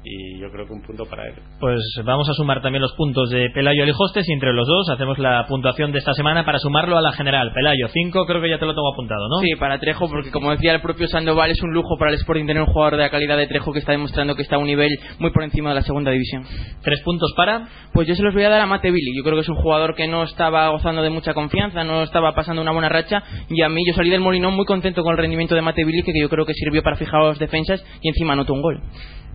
[0.06, 1.34] y yo creo que un punto para él.
[1.60, 5.18] Pues vamos a sumar también los puntos de Pelayo Alijostes y entre los dos hacemos
[5.18, 7.52] la puntuación de esta semana para sumarlo a la general.
[7.54, 9.40] Pelayo, cinco creo que ya te lo tengo apuntado, ¿no?
[9.42, 12.46] Sí, para Trejo, porque como decía el propio Sandoval, es un lujo para el Sporting
[12.46, 14.68] tener un jugador de la calidad de Trejo que está demostrando que está a un
[14.68, 14.90] nivel
[15.20, 16.44] muy por encima de la segunda división.
[16.84, 17.68] ¿Tres puntos para?
[17.92, 19.16] Pues yo se los voy a dar a Mate Billy.
[19.18, 22.34] Yo creo que es un jugador que no estaba gozando de mucha confianza, no estaba
[22.36, 23.24] pasando una buena racha.
[23.50, 26.04] Y a mí yo salí del Molinón muy contento con el rendimiento de Mate Billy,
[26.04, 28.82] que yo creo que sirvió para fijar los defensas y encima anotó un gol.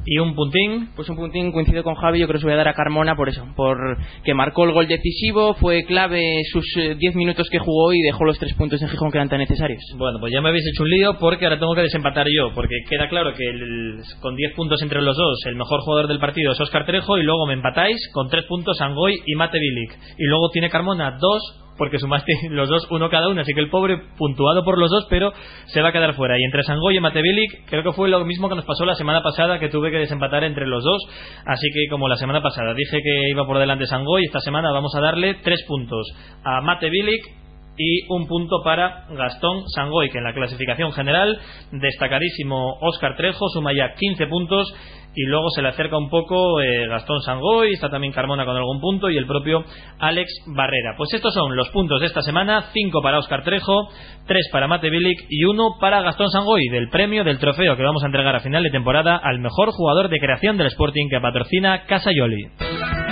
[0.06, 0.88] ¿Y un puntín?
[0.96, 3.14] Pues un puntín coincido con Javi, yo creo que se voy a dar a Carmona
[3.16, 3.76] por eso, por
[4.24, 8.24] que marcó el gol decisivo, fue clave sus eh, 10 minutos que jugó y dejó
[8.24, 9.80] los tres puntos en Gijón que eran tan necesarios.
[9.98, 12.76] Bueno, pues ya me habéis hecho un lío porque ahora tengo que desempatar yo, porque
[12.88, 16.52] queda claro que el- con 10 puntos entre los dos, el mejor jugador del partido
[16.52, 19.92] es Oscar Trejo y luego me empatáis con 3 puntos Angoy y Mate Bilic.
[20.18, 23.70] Y luego tiene Carmona 2 porque sumaste los dos uno cada uno, así que el
[23.70, 25.32] pobre puntuado por los dos, pero
[25.64, 26.38] se va a quedar fuera.
[26.38, 28.94] Y entre Sangoy y Mate Bilic, creo que fue lo mismo que nos pasó la
[28.94, 31.02] semana pasada, que tuve que desempatar entre los dos.
[31.46, 34.94] Así que como la semana pasada dije que iba por delante Sangoy, esta semana vamos
[34.94, 36.06] a darle 3 puntos
[36.44, 37.39] a Mate Bilic
[37.82, 41.38] y un punto para Gastón Sangoy, que en la clasificación general,
[41.72, 44.70] destacadísimo Óscar Trejo, suma ya 15 puntos
[45.14, 48.82] y luego se le acerca un poco eh, Gastón Sangoy, está también Carmona con algún
[48.82, 49.64] punto y el propio
[49.98, 50.94] Alex Barrera.
[50.98, 53.88] Pues estos son los puntos de esta semana, 5 para Óscar Trejo,
[54.26, 58.02] 3 para Mate Bilic y 1 para Gastón Sangoy, del premio del trofeo que vamos
[58.02, 61.86] a entregar a final de temporada al mejor jugador de creación del Sporting que patrocina
[61.86, 63.09] Casa Yoli.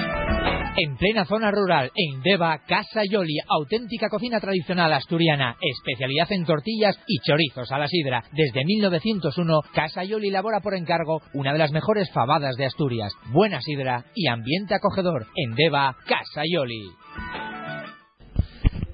[0.81, 6.97] En plena zona rural, en Deva, Casa Yoli, auténtica cocina tradicional asturiana, especialidad en tortillas
[7.05, 8.23] y chorizos a la sidra.
[8.31, 13.13] Desde 1901, Casa Yoli elabora por encargo una de las mejores fabadas de Asturias.
[13.33, 15.27] Buena sidra y ambiente acogedor.
[15.35, 17.48] En Deva, Casa Yoli.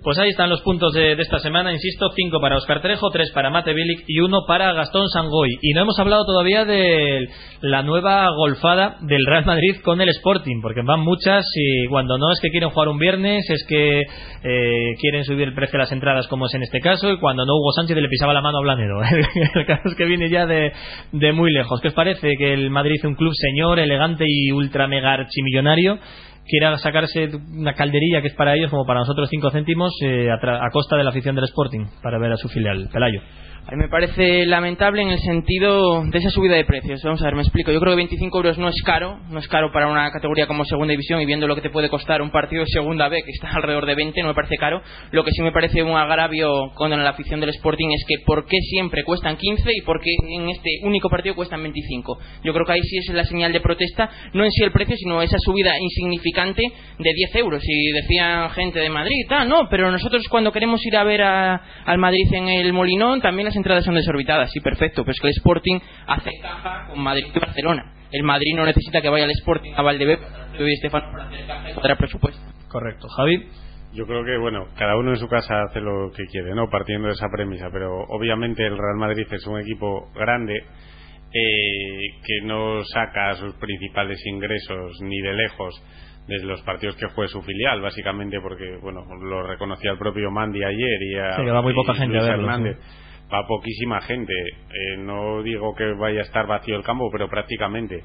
[0.05, 3.31] Pues ahí están los puntos de, de esta semana, insisto, cinco para Oscar Trejo, tres
[3.33, 5.49] para Mate Bilic y uno para Gastón Sangoy.
[5.63, 7.27] Y no hemos hablado todavía de
[7.63, 12.31] la nueva golfada del Real Madrid con el Sporting, porque van muchas y cuando no
[12.33, 15.93] es que quieren jugar un viernes, es que eh, quieren subir el precio de las
[15.93, 18.59] entradas como es en este caso, y cuando no Hugo Sánchez le pisaba la mano
[18.59, 19.01] a Blanedo.
[19.55, 20.71] el caso es que viene ya de,
[21.13, 21.81] de muy lejos.
[21.81, 25.99] ¿Qué os parece que el Madrid es un club señor, elegante y ultra mega archimillonario?
[26.47, 30.35] Quiera sacarse una calderilla que es para ellos como para nosotros cinco céntimos eh, a,
[30.35, 33.21] a costa de la afición del Sporting para ver a su filial Pelayo
[33.67, 37.01] A mí me parece lamentable en el sentido de esa subida de precios.
[37.03, 37.73] Vamos a ver, me explico.
[37.73, 40.67] Yo creo que 25 euros no es caro, no es caro para una categoría como
[40.67, 43.31] Segunda División y viendo lo que te puede costar un partido de Segunda B que
[43.31, 44.83] está alrededor de 20, no me parece caro.
[45.13, 48.45] Lo que sí me parece un agravio con la afición del Sporting es que por
[48.45, 52.19] qué siempre cuestan 15 y por qué en este único partido cuestan 25.
[52.45, 54.95] Yo creo que ahí sí es la señal de protesta, no en sí el precio,
[54.95, 56.61] sino esa subida insignificante
[56.99, 57.63] de 10 euros.
[57.67, 61.63] Y decían gente de Madrid, ah, no, pero nosotros cuando queremos ir a ver a-
[61.87, 64.51] al Madrid en el Molinón, también las entradas son desorbitadas.
[64.53, 67.93] Sí, perfecto, pero es que el Sporting hace caja con Madrid y Barcelona.
[68.11, 70.27] El Madrid no necesita que vaya al Sporting a Valdebebas
[70.59, 72.41] y Estefano para hacer caja y cuadrar presupuesto.
[72.69, 73.49] correcto Javi
[73.93, 76.69] Yo creo que, bueno, cada uno en su casa hace lo que quiere, ¿no?
[76.69, 82.47] Partiendo de esa premisa, pero obviamente el Real Madrid es un equipo grande eh, que
[82.47, 85.83] no saca sus principales ingresos ni de lejos
[86.27, 90.65] desde los partidos que juegue su filial, básicamente porque, bueno, lo reconocía el propio Mandy
[90.65, 92.79] ayer y, a, Sí, que va muy poca gente a Luis verlo, Hernández.
[92.81, 93.04] sí.
[93.35, 94.33] Va poquísima gente.
[94.33, 98.05] Eh, no digo que vaya a estar vacío el campo, pero prácticamente.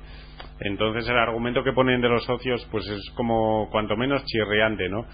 [0.60, 5.06] Entonces el argumento que ponen de los socios pues es como cuanto menos chirriante, ¿no?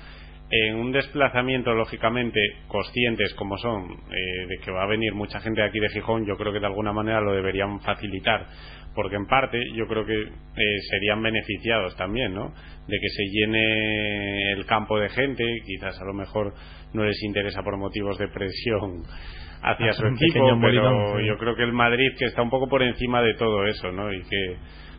[0.50, 5.62] En un desplazamiento, lógicamente, conscientes como son eh, de que va a venir mucha gente
[5.62, 8.46] de aquí de Gijón, yo creo que de alguna manera lo deberían facilitar,
[8.94, 12.54] porque en parte yo creo que eh, serían beneficiados también, ¿no?
[12.88, 16.54] De que se llene el campo de gente, quizás a lo mejor
[16.94, 19.04] no les interesa por motivos de presión
[19.62, 22.84] hacia su Un equipo, pero yo creo que el Madrid que está un poco por
[22.84, 24.14] encima de todo eso, ¿no?
[24.14, 24.58] Y que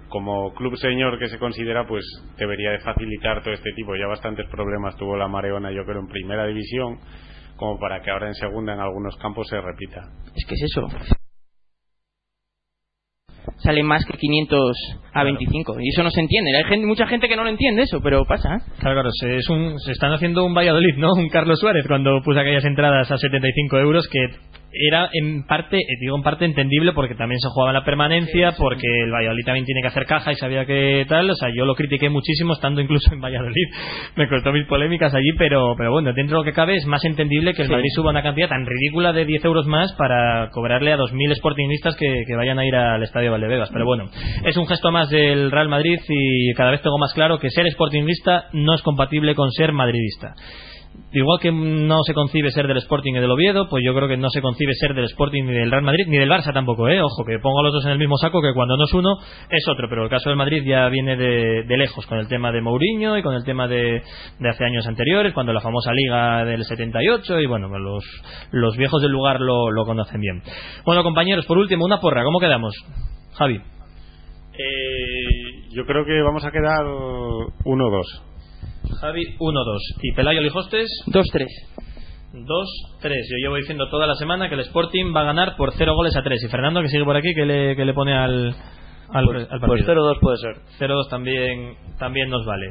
[0.08, 2.04] como club señor que se considera, pues
[2.38, 3.96] debería de facilitar todo este tipo.
[3.96, 6.98] Ya bastantes problemas tuvo la Mareona, yo creo, en primera división,
[7.56, 10.08] como para que ahora en segunda en algunos campos se repita.
[10.34, 11.15] Es que es eso.
[13.58, 14.76] Salen más que 500
[15.12, 15.76] a 25.
[15.80, 16.56] Y eso no se entiende.
[16.56, 18.56] Hay gente, mucha gente que no lo entiende eso, pero pasa.
[18.56, 18.58] ¿eh?
[18.78, 21.12] Claro, claro, se, es un, se están haciendo un Valladolid, ¿no?
[21.14, 24.18] Un Carlos Suárez cuando puso aquellas entradas a 75 euros que
[24.72, 28.86] era en parte, eh, digo en parte entendible porque también se jugaba la permanencia, porque
[29.04, 31.74] el Valladolid también tiene que hacer caja y sabía que tal, o sea, yo lo
[31.74, 33.68] critiqué muchísimo estando incluso en Valladolid,
[34.16, 37.04] me costó mis polémicas allí, pero, pero bueno, dentro de lo que cabe es más
[37.04, 37.76] entendible que el.
[37.76, 41.94] Madrid suba una cantidad tan ridícula de 10 euros más para cobrarle a 2.000 sportingistas
[41.96, 44.08] que, que vayan a ir al Estadio Valdebebas, pero bueno,
[44.44, 47.66] es un gesto más del Real Madrid y cada vez tengo más claro que ser
[47.70, 50.34] sportingista no es compatible con ser madridista.
[51.12, 54.16] Igual que no se concibe ser del Sporting y del Oviedo, pues yo creo que
[54.16, 57.00] no se concibe ser del Sporting ni del Real Madrid ni del Barça tampoco, ¿eh?
[57.00, 59.16] Ojo, que pongo a los dos en el mismo saco, que cuando no es uno
[59.48, 62.52] es otro, pero el caso del Madrid ya viene de, de lejos, con el tema
[62.52, 64.02] de Mourinho y con el tema de,
[64.38, 68.04] de hace años anteriores, cuando la famosa Liga del 78, y bueno, los,
[68.50, 70.42] los viejos del lugar lo, lo conocen bien.
[70.84, 72.74] Bueno, compañeros, por último, una porra, ¿cómo quedamos?
[73.34, 73.60] Javi.
[74.58, 78.35] Eh, yo creo que vamos a quedar 1-2.
[79.00, 79.78] Javi 1-2.
[80.02, 80.88] ¿Y Pelayo Lijostes?
[81.06, 81.46] 2-3.
[82.32, 82.44] 2-3.
[83.02, 86.16] Yo llevo diciendo toda la semana que el Sporting va a ganar por 0 goles
[86.16, 86.42] a 3.
[86.44, 88.54] Y Fernando, que sigue por aquí, que le, que le pone al,
[89.10, 90.14] al, Pues- al pues partido.
[90.14, 90.56] 0-2 puede ser.
[90.78, 92.70] 0-2 también, también nos vale.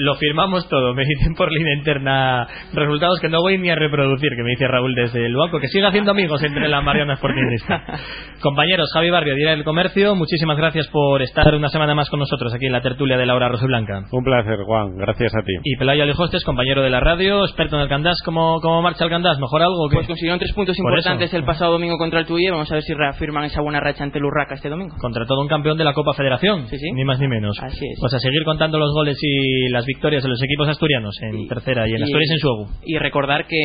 [0.00, 4.30] Lo firmamos todo, me dicen por línea interna resultados que no voy ni a reproducir,
[4.36, 7.82] que me dice Raúl desde el banco, que siga haciendo amigos entre la Mariana Sportingista.
[8.40, 12.54] Compañeros, Javi Barrio, Día del Comercio, muchísimas gracias por estar una semana más con nosotros
[12.54, 14.02] aquí en la tertulia de Laura Rosiblanca.
[14.12, 14.96] Un placer, Juan.
[14.96, 15.52] Gracias a ti.
[15.64, 18.18] Y Pelayo Alijostes, compañero de la radio, experto en el Candás.
[18.24, 19.38] ¿Cómo, cómo marcha el Candás?
[19.40, 19.86] ¿Mejor algo?
[19.86, 19.96] o qué?
[19.96, 22.50] Pues consiguieron tres puntos Por importantes el pasado domingo contra el Tuye.
[22.50, 24.94] Vamos a ver si reafirman esa buena racha ante el Urraca este domingo.
[25.00, 26.92] Contra todo un campeón de la Copa Federación, Sí, sí.
[26.92, 27.58] ni más ni menos.
[27.60, 27.98] Así es.
[28.00, 31.88] Pues a seguir contando los goles y las victorias de los equipos asturianos en tercera
[31.88, 32.66] y en y- Asturias en Suegu.
[32.84, 33.58] Y recordar que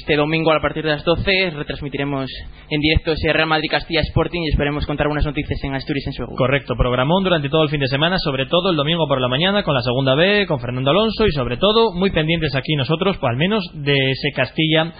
[0.00, 2.26] este domingo a partir de las 12 retransmitiremos
[2.70, 6.12] en directo ese Real Madrid Castilla Sporting y esperemos contar buenas noticias en Asturias en
[6.14, 6.34] Suego.
[6.34, 9.62] Correcto, programón durante todo el fin de semana, sobre todo el domingo por la mañana
[9.62, 13.30] con la segunda B, con Fernando Alonso y sobre todo muy pendientes aquí nosotros, pues
[13.30, 14.92] al menos de ese Castilla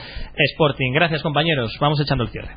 [0.52, 0.92] Sporting.
[0.92, 2.50] Gracias compañeros, vamos echando el cierre.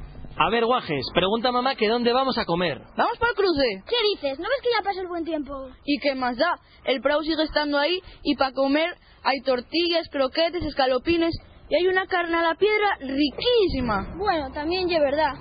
[0.44, 2.82] A ver, Guajes, pregunta mamá que dónde vamos a comer.
[2.98, 3.84] Vamos para el cruce.
[3.88, 4.40] ¿Qué dices?
[4.40, 5.70] ¿No ves que ya pasó el buen tiempo?
[5.86, 6.56] ¿Y qué más da?
[6.84, 8.90] El Prado sigue estando ahí y para comer
[9.24, 11.36] hay tortillas, croquetes, escalopines
[11.70, 14.16] y hay una carne a la piedra riquísima.
[14.18, 15.34] Bueno, también es verdad.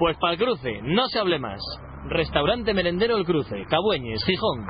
[0.00, 1.60] Pues para el cruce, no se hable más.
[2.08, 4.66] Restaurante Merendero El Cruce, Cabueñes, Gijón.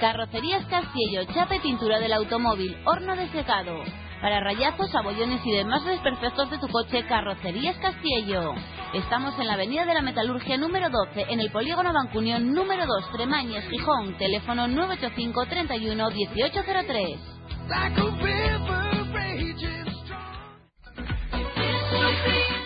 [0.00, 3.84] Carrocerías Castillo, chapa y pintura del automóvil, horno de secado.
[4.20, 8.52] Para rayazos, abollones y demás desperfectos de tu coche, Carrocerías Castillo.
[8.92, 13.12] Estamos en la Avenida de la Metalurgia número 12, en el Polígono Bancunión número 2,
[13.12, 14.18] Tremañes, Gijón.
[14.18, 17.20] Teléfono 985 31 1803.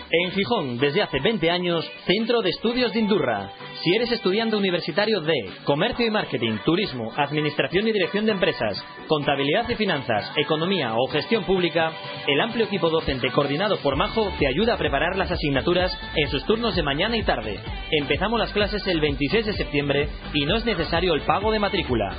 [0.09, 3.51] En Gijón, desde hace 20 años, Centro de Estudios de Indurra.
[3.83, 5.33] Si eres estudiante universitario de
[5.65, 11.43] Comercio y Marketing, Turismo, Administración y Dirección de Empresas, Contabilidad y Finanzas, Economía o Gestión
[11.43, 11.91] Pública,
[12.25, 16.45] el amplio equipo docente coordinado por Majo te ayuda a preparar las asignaturas en sus
[16.45, 17.59] turnos de mañana y tarde.
[17.91, 22.15] Empezamos las clases el 26 de septiembre y no es necesario el pago de matrícula.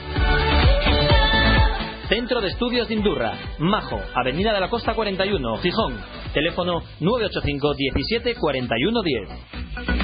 [2.10, 5.96] Centro de Estudios de Indurra, Majo, Avenida de la Costa 41, Gijón.
[6.34, 10.03] Teléfono 985 17 41 10.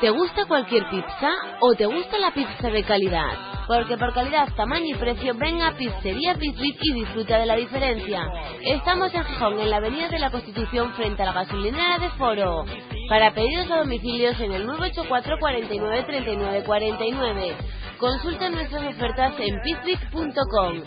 [0.00, 1.30] ¿Te gusta cualquier pizza
[1.60, 3.30] o te gusta la pizza de calidad?
[3.66, 8.28] Porque por calidad, tamaño y precio, ven a Pizzería Pizbit y disfruta de la diferencia.
[8.62, 12.64] Estamos en Gijón, en la Avenida de la Constitución, frente a la gasolinera de Foro.
[13.08, 17.56] Para pedidos a domicilios en el 984 49 39 49.
[17.98, 20.82] Consulta nuestras ofertas en pizbit.com.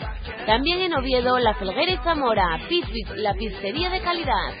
[0.46, 2.60] También en Oviedo, La Felguera y Zamora.
[2.68, 4.54] Pizbit, la pizzería de calidad.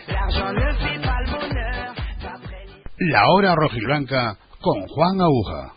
[3.02, 5.72] La hora rojiblanca con Juan Aguja.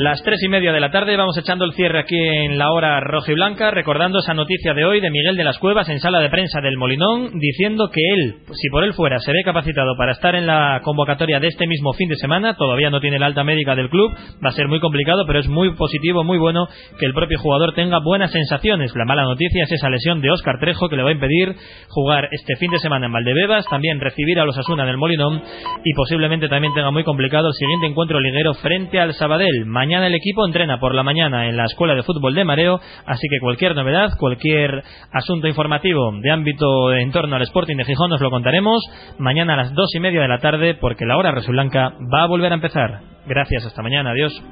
[0.00, 3.00] Las tres y media de la tarde vamos echando el cierre aquí en la hora
[3.00, 6.20] roja y blanca, recordando esa noticia de hoy de Miguel de las Cuevas en sala
[6.20, 10.12] de prensa del Molinón, diciendo que él, si por él fuera, se ve capacitado para
[10.12, 12.54] estar en la convocatoria de este mismo fin de semana.
[12.54, 15.48] Todavía no tiene la alta médica del club, va a ser muy complicado, pero es
[15.48, 16.68] muy positivo, muy bueno
[17.00, 18.94] que el propio jugador tenga buenas sensaciones.
[18.94, 21.56] La mala noticia es esa lesión de Óscar Trejo que le va a impedir
[21.88, 25.42] jugar este fin de semana en Valdebebas, también recibir a los Asuna en el Molinón
[25.84, 29.66] y posiblemente también tenga muy complicado el siguiente encuentro liguero frente al Sabadell.
[29.92, 33.40] El equipo entrena por la mañana en la Escuela de Fútbol de Mareo, así que
[33.40, 34.82] cualquier novedad, cualquier
[35.12, 38.82] asunto informativo de ámbito en torno al Sporting de Gijón nos lo contaremos
[39.18, 42.26] mañana a las dos y media de la tarde porque la hora Blanca va a
[42.26, 43.00] volver a empezar.
[43.26, 44.42] Gracias, hasta mañana, adiós.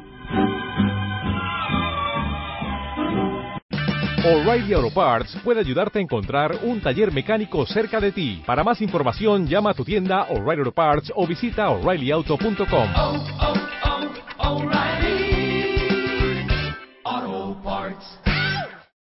[4.27, 8.43] O'Reilly Auto Parts puede ayudarte a encontrar un taller mecánico cerca de ti.
[8.45, 12.89] Para más información, llama a tu tienda O'Reilly Auto Parts o visita oreillyauto.com.
[17.67, 18.26] parts.